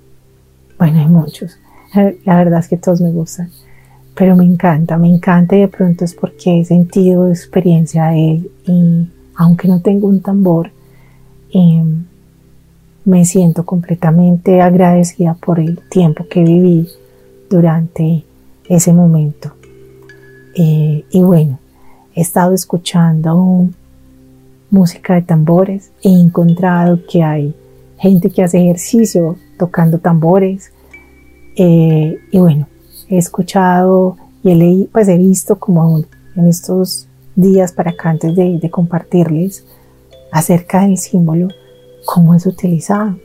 bueno, 0.78 1.00
hay 1.00 1.08
muchos. 1.08 1.58
La 2.26 2.36
verdad 2.36 2.60
es 2.60 2.68
que 2.68 2.76
todos 2.76 3.00
me 3.00 3.10
gustan, 3.12 3.48
pero 4.14 4.36
me 4.36 4.44
encanta, 4.44 4.98
me 4.98 5.08
encanta 5.08 5.56
y 5.56 5.60
de 5.60 5.68
pronto 5.68 6.04
es 6.04 6.12
porque 6.12 6.60
he 6.60 6.64
sentido 6.66 7.30
experiencia 7.30 8.08
de 8.08 8.32
él 8.32 8.50
y 8.66 9.08
aunque 9.36 9.68
no 9.68 9.80
tengo 9.80 10.06
un 10.06 10.20
tambor, 10.20 10.70
em, 11.50 12.04
me 13.06 13.24
siento 13.24 13.64
completamente 13.64 14.60
agradecida 14.60 15.32
por 15.32 15.58
el 15.58 15.78
tiempo 15.88 16.26
que 16.28 16.44
viví 16.44 16.90
durante 17.48 18.22
ese 18.68 18.92
momento. 18.92 19.54
Eh, 20.56 21.06
y 21.10 21.22
bueno, 21.22 21.58
he 22.14 22.20
estado 22.20 22.52
escuchando 22.52 23.66
música 24.74 25.14
de 25.14 25.22
tambores. 25.22 25.90
He 26.02 26.10
encontrado 26.10 27.00
que 27.08 27.22
hay 27.22 27.54
gente 27.98 28.28
que 28.30 28.42
hace 28.42 28.58
ejercicio 28.58 29.36
tocando 29.58 29.98
tambores. 29.98 30.72
Eh, 31.56 32.18
y 32.30 32.38
bueno, 32.38 32.66
he 33.08 33.16
escuchado 33.16 34.16
y 34.42 34.50
he, 34.50 34.56
leído, 34.56 34.88
pues 34.92 35.08
he 35.08 35.16
visto 35.16 35.58
como 35.58 36.00
en 36.36 36.46
estos 36.46 37.06
días 37.36 37.72
para 37.72 37.92
acá 37.92 38.10
antes 38.10 38.34
de, 38.34 38.58
de 38.58 38.70
compartirles 38.70 39.64
acerca 40.32 40.82
del 40.82 40.98
símbolo, 40.98 41.48
cómo 42.04 42.34
es 42.34 42.44
utilizado. 42.44 43.16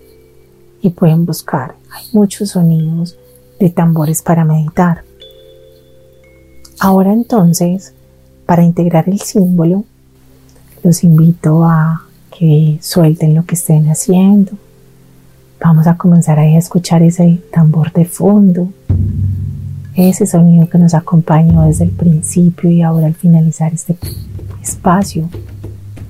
Y 0.82 0.92
pueden 0.92 1.26
buscar, 1.26 1.76
hay 1.92 2.06
muchos 2.14 2.52
sonidos 2.52 3.18
de 3.60 3.70
tambores 3.70 4.22
para 4.22 4.46
meditar. 4.46 5.04
Ahora 6.80 7.12
entonces, 7.12 7.94
para 8.46 8.64
integrar 8.64 9.10
el 9.10 9.20
símbolo, 9.20 9.84
los 10.84 11.04
invito 11.04 11.64
a 11.64 12.04
que 12.38 12.78
suelten 12.82 13.36
lo 13.36 13.46
que 13.46 13.56
estén 13.56 13.90
haciendo. 13.90 14.54
Vamos 15.62 15.88
a 15.88 15.98
comenzar 15.98 16.40
a 16.40 16.48
escuchar 16.48 17.04
ese 17.04 17.42
tambor 17.52 17.92
de 17.92 18.06
fondo, 18.06 18.70
ese 19.96 20.26
sonido 20.26 20.70
que 20.70 20.78
nos 20.78 20.94
acompañó 20.94 21.64
desde 21.64 21.84
el 21.84 21.92
principio 21.92 22.70
y 22.70 22.82
ahora 22.82 23.08
al 23.08 23.16
finalizar 23.16 23.74
este 23.74 23.98
espacio 24.62 25.30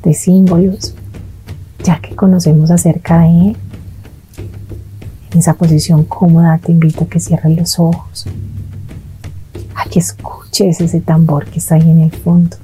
de 0.03 0.13
símbolos, 0.13 0.93
ya 1.84 1.99
que 1.99 2.15
conocemos 2.15 2.69
acerca 2.69 3.19
de 3.21 3.49
él. 3.49 3.58
En 5.32 5.39
esa 5.39 5.53
posición 5.55 6.03
cómoda 6.03 6.58
te 6.60 6.71
invito 6.71 7.03
a 7.03 7.08
que 7.08 7.19
cierres 7.19 7.58
los 7.58 7.79
ojos, 7.79 8.25
a 9.75 9.89
que 9.89 9.99
escuches 9.99 10.82
ese 10.82 11.01
tambor 11.01 11.45
que 11.45 11.60
está 11.60 11.75
ahí 11.75 11.89
en 11.89 12.01
el 12.01 12.12
fondo. 12.12 12.58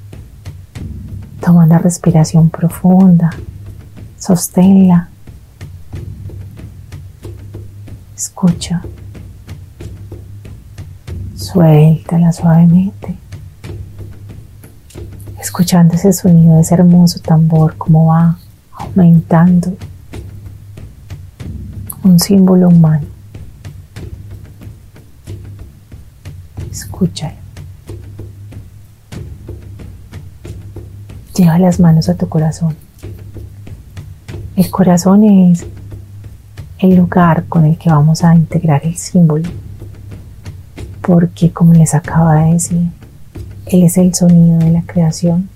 Toma 1.46 1.64
una 1.64 1.78
respiración 1.78 2.50
profunda. 2.50 3.30
Sosténla. 4.18 5.10
Escucha. 8.18 8.82
Suéltala 11.36 12.32
suavemente. 12.32 13.16
Escuchando 15.40 15.94
ese 15.94 16.14
sonido 16.14 16.60
ese 16.60 16.74
hermoso 16.74 17.20
tambor, 17.20 17.78
como 17.78 18.08
va 18.08 18.40
aumentando. 18.72 19.78
Un 22.04 22.20
símbolo 22.20 22.70
humano. 22.70 23.06
Escúchalo. 26.72 27.45
Lleva 31.36 31.60
las 31.60 31.82
manos 31.82 32.08
a 32.08 32.16
tu 32.16 32.30
corazón. 32.30 32.78
El 34.56 34.72
corazón 34.72 35.26
es 35.26 35.66
el 36.80 36.96
lugar 36.96 37.44
con 37.50 37.66
el 37.66 37.78
que 37.78 37.90
vamos 37.90 38.24
a 38.24 38.34
integrar 38.34 38.86
el 38.86 38.96
símbolo. 38.96 39.50
Porque 41.02 41.52
como 41.52 41.74
les 41.74 41.94
acaba 41.94 42.36
de 42.36 42.54
decir, 42.54 42.90
Él 43.66 43.84
es 43.84 43.98
el 43.98 44.16
sonido 44.16 44.60
de 44.60 44.72
la 44.72 44.84
creación. 44.84 45.50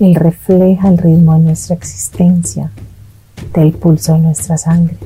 Él 0.00 0.14
refleja 0.14 0.88
el 0.88 0.96
ritmo 0.96 1.34
de 1.34 1.40
nuestra 1.40 1.76
existencia, 1.76 2.70
del 3.52 3.72
pulso 3.72 4.14
de 4.14 4.20
nuestra 4.20 4.56
sangre. 4.56 4.96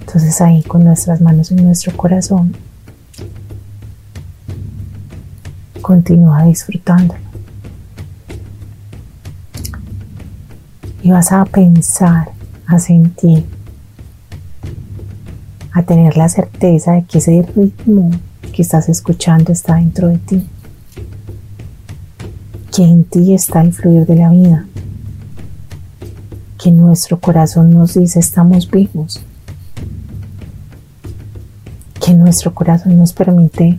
Entonces 0.00 0.40
ahí 0.40 0.60
con 0.64 0.82
nuestras 0.82 1.20
manos 1.20 1.52
en 1.52 1.62
nuestro 1.62 1.96
corazón, 1.96 2.56
continúa 5.80 6.42
disfrutándolo. 6.42 7.33
Y 11.04 11.10
vas 11.10 11.32
a 11.32 11.44
pensar, 11.44 12.30
a 12.66 12.78
sentir, 12.78 13.44
a 15.70 15.82
tener 15.82 16.16
la 16.16 16.30
certeza 16.30 16.92
de 16.92 17.04
que 17.04 17.18
ese 17.18 17.46
ritmo 17.54 18.10
que 18.54 18.62
estás 18.62 18.88
escuchando 18.88 19.52
está 19.52 19.74
dentro 19.74 20.08
de 20.08 20.16
ti, 20.16 20.48
que 22.74 22.84
en 22.84 23.04
ti 23.04 23.34
está 23.34 23.60
el 23.60 23.74
fluir 23.74 24.06
de 24.06 24.16
la 24.16 24.30
vida, 24.30 24.64
que 26.56 26.70
nuestro 26.70 27.20
corazón 27.20 27.74
nos 27.74 27.92
dice 27.92 28.20
estamos 28.20 28.70
vivos, 28.70 29.20
que 32.02 32.14
nuestro 32.14 32.54
corazón 32.54 32.96
nos 32.96 33.12
permite 33.12 33.78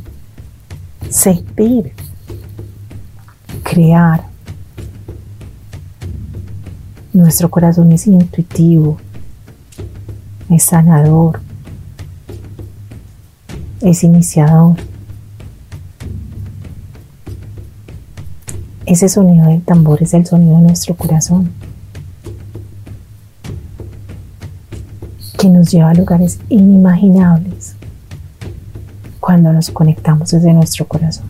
sentir, 1.09 1.91
crear, 3.63 4.34
nuestro 7.15 7.49
corazón 7.49 7.93
es 7.93 8.07
intuitivo, 8.07 8.97
es 10.49 10.63
sanador, 10.63 11.39
es 13.81 14.03
iniciador. 14.03 14.75
Ese 18.85 19.07
sonido 19.07 19.47
del 19.47 19.61
tambor 19.63 20.03
es 20.03 20.13
el 20.13 20.25
sonido 20.25 20.57
de 20.57 20.63
nuestro 20.63 20.95
corazón, 20.95 21.51
que 25.39 25.49
nos 25.49 25.71
lleva 25.71 25.91
a 25.91 25.93
lugares 25.93 26.39
inimaginables 26.49 27.75
cuando 29.21 29.53
nos 29.53 29.71
conectamos 29.71 30.31
desde 30.31 30.53
nuestro 30.53 30.85
corazón. 30.85 31.27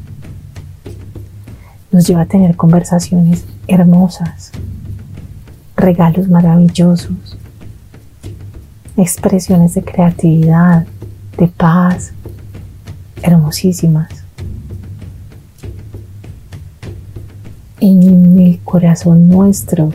Nos 1.91 2.07
lleva 2.07 2.21
a 2.21 2.25
tener 2.25 2.55
conversaciones 2.55 3.45
hermosas, 3.67 4.51
regalos 5.75 6.27
maravillosos, 6.29 7.37
expresiones 8.97 9.73
de 9.73 9.83
creatividad, 9.83 10.85
de 11.37 11.47
paz, 11.47 12.11
hermosísimas. 13.21 14.09
En 17.79 18.39
el 18.39 18.59
corazón 18.63 19.27
nuestro 19.27 19.91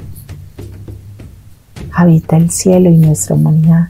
habita 1.92 2.36
el 2.36 2.50
cielo 2.50 2.90
y 2.90 2.98
nuestra 2.98 3.34
humanidad. 3.34 3.88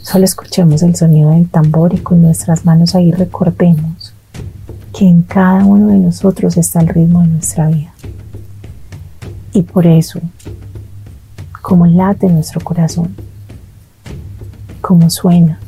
Solo 0.00 0.24
escuchemos 0.24 0.82
el 0.82 0.94
sonido 0.94 1.30
del 1.30 1.48
tambor 1.48 1.94
y 1.94 1.98
con 1.98 2.20
nuestras 2.22 2.64
manos 2.64 2.94
ahí 2.94 3.12
recordemos 3.12 4.12
que 4.92 5.06
en 5.06 5.22
cada 5.22 5.64
uno 5.64 5.88
de 5.88 5.96
nosotros 5.96 6.56
está 6.56 6.80
el 6.80 6.88
ritmo 6.88 7.22
de 7.22 7.28
nuestra 7.28 7.68
vida. 7.68 7.92
Y 9.52 9.62
por 9.62 9.86
eso, 9.86 10.20
como 11.60 11.86
late 11.86 12.28
nuestro 12.28 12.60
corazón, 12.62 13.14
como 14.80 15.10
suena, 15.10 15.58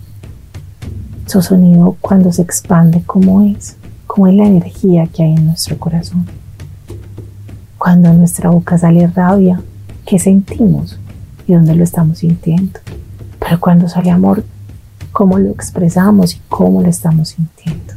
su 1.27 1.43
sonido 1.43 1.97
cuando 2.01 2.33
se 2.33 2.43
expande, 2.43 3.03
cómo 3.05 3.43
es, 3.43 3.77
cómo 4.07 4.27
es 4.27 4.35
la 4.35 4.47
energía 4.47 5.07
que 5.07 5.23
hay 5.23 5.33
en 5.35 5.47
nuestro 5.47 5.79
corazón. 5.79 6.27
Cuando 7.77 8.09
en 8.09 8.19
nuestra 8.19 8.51
boca 8.51 8.79
sale 8.79 9.07
rabia, 9.07 9.61
¿qué 10.07 10.19
sentimos 10.19 10.99
y 11.47 11.53
dónde 11.53 11.75
lo 11.75 11.85
estamos 11.85 12.19
sintiendo? 12.19 12.81
Pero 13.39 13.61
cuando 13.61 13.89
sale 13.89 14.11
amor, 14.11 14.45
¿cómo 15.13 15.39
lo 15.39 15.51
expresamos 15.51 16.37
y 16.37 16.41
cómo 16.49 16.81
lo 16.81 16.89
estamos 16.89 17.31
sintiendo? 17.31 17.95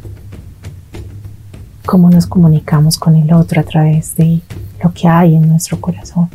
¿Cómo 1.85 2.09
nos 2.09 2.27
comunicamos 2.27 2.97
con 2.97 3.15
el 3.15 3.31
otro 3.33 3.61
a 3.61 3.63
través 3.63 4.15
de 4.15 4.41
lo 4.83 4.93
que 4.93 5.07
hay 5.07 5.35
en 5.35 5.47
nuestro 5.49 5.79
corazón? 5.79 6.29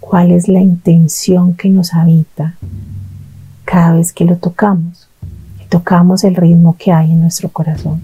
¿Cuál 0.00 0.30
es 0.30 0.48
la 0.48 0.60
intención 0.60 1.54
que 1.54 1.68
nos 1.68 1.94
habita 1.94 2.54
cada 3.64 3.94
vez 3.94 4.12
que 4.12 4.24
lo 4.24 4.36
tocamos? 4.36 5.08
Y 5.62 5.66
tocamos 5.68 6.24
el 6.24 6.36
ritmo 6.36 6.76
que 6.78 6.92
hay 6.92 7.10
en 7.10 7.20
nuestro 7.22 7.48
corazón. 7.48 8.00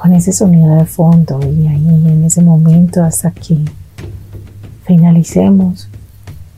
con 0.00 0.12
ese 0.12 0.32
sonido 0.32 0.76
de 0.76 0.86
fondo 0.86 1.40
y 1.42 1.66
ahí 1.66 1.88
en 1.88 2.22
ese 2.22 2.40
momento 2.40 3.02
hasta 3.02 3.32
que 3.32 3.58
finalicemos 4.84 5.88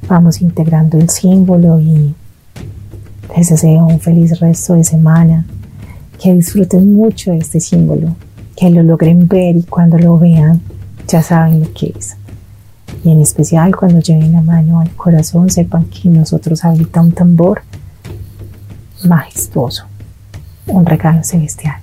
vamos 0.07 0.43
integrando 0.43 0.99
el 0.99 1.09
símbolo 1.09 1.81
y 1.81 2.15
les 3.35 3.49
deseo 3.49 3.87
un 3.87 3.99
feliz 3.99 4.39
resto 4.41 4.75
de 4.75 4.85
semana 4.85 5.47
que 6.23 6.35
disfruten 6.35 6.93
mucho 6.93 7.31
de 7.31 7.39
este 7.39 7.61
símbolo 7.61 8.15
que 8.61 8.69
lo 8.69 8.83
logren 8.83 9.27
ver 9.27 9.57
y 9.57 9.63
cuando 9.63 9.97
lo 9.97 10.19
vean 10.19 10.61
ya 11.09 11.23
saben 11.23 11.61
lo 11.61 11.73
que 11.73 11.95
es 11.99 12.17
y 13.03 13.11
en 13.11 13.23
especial 13.23 13.75
cuando 13.75 14.01
lleven 14.01 14.33
la 14.33 14.43
mano 14.43 14.81
al 14.81 14.91
corazón 14.91 15.49
sepan 15.49 15.87
que 15.87 16.11
nosotros 16.11 16.63
habita 16.63 17.01
un 17.01 17.13
tambor 17.13 17.63
majestuoso 19.05 19.87
un 20.67 20.85
regalo 20.85 21.25
celestial 21.25 21.81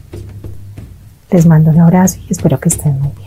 les 1.31 1.47
mando 1.47 1.71
un 1.71 1.79
abrazo 1.79 2.19
y 2.27 2.31
espero 2.31 2.59
que 2.59 2.69
estén 2.69 2.99
muy 3.01 3.11
bien. 3.17 3.26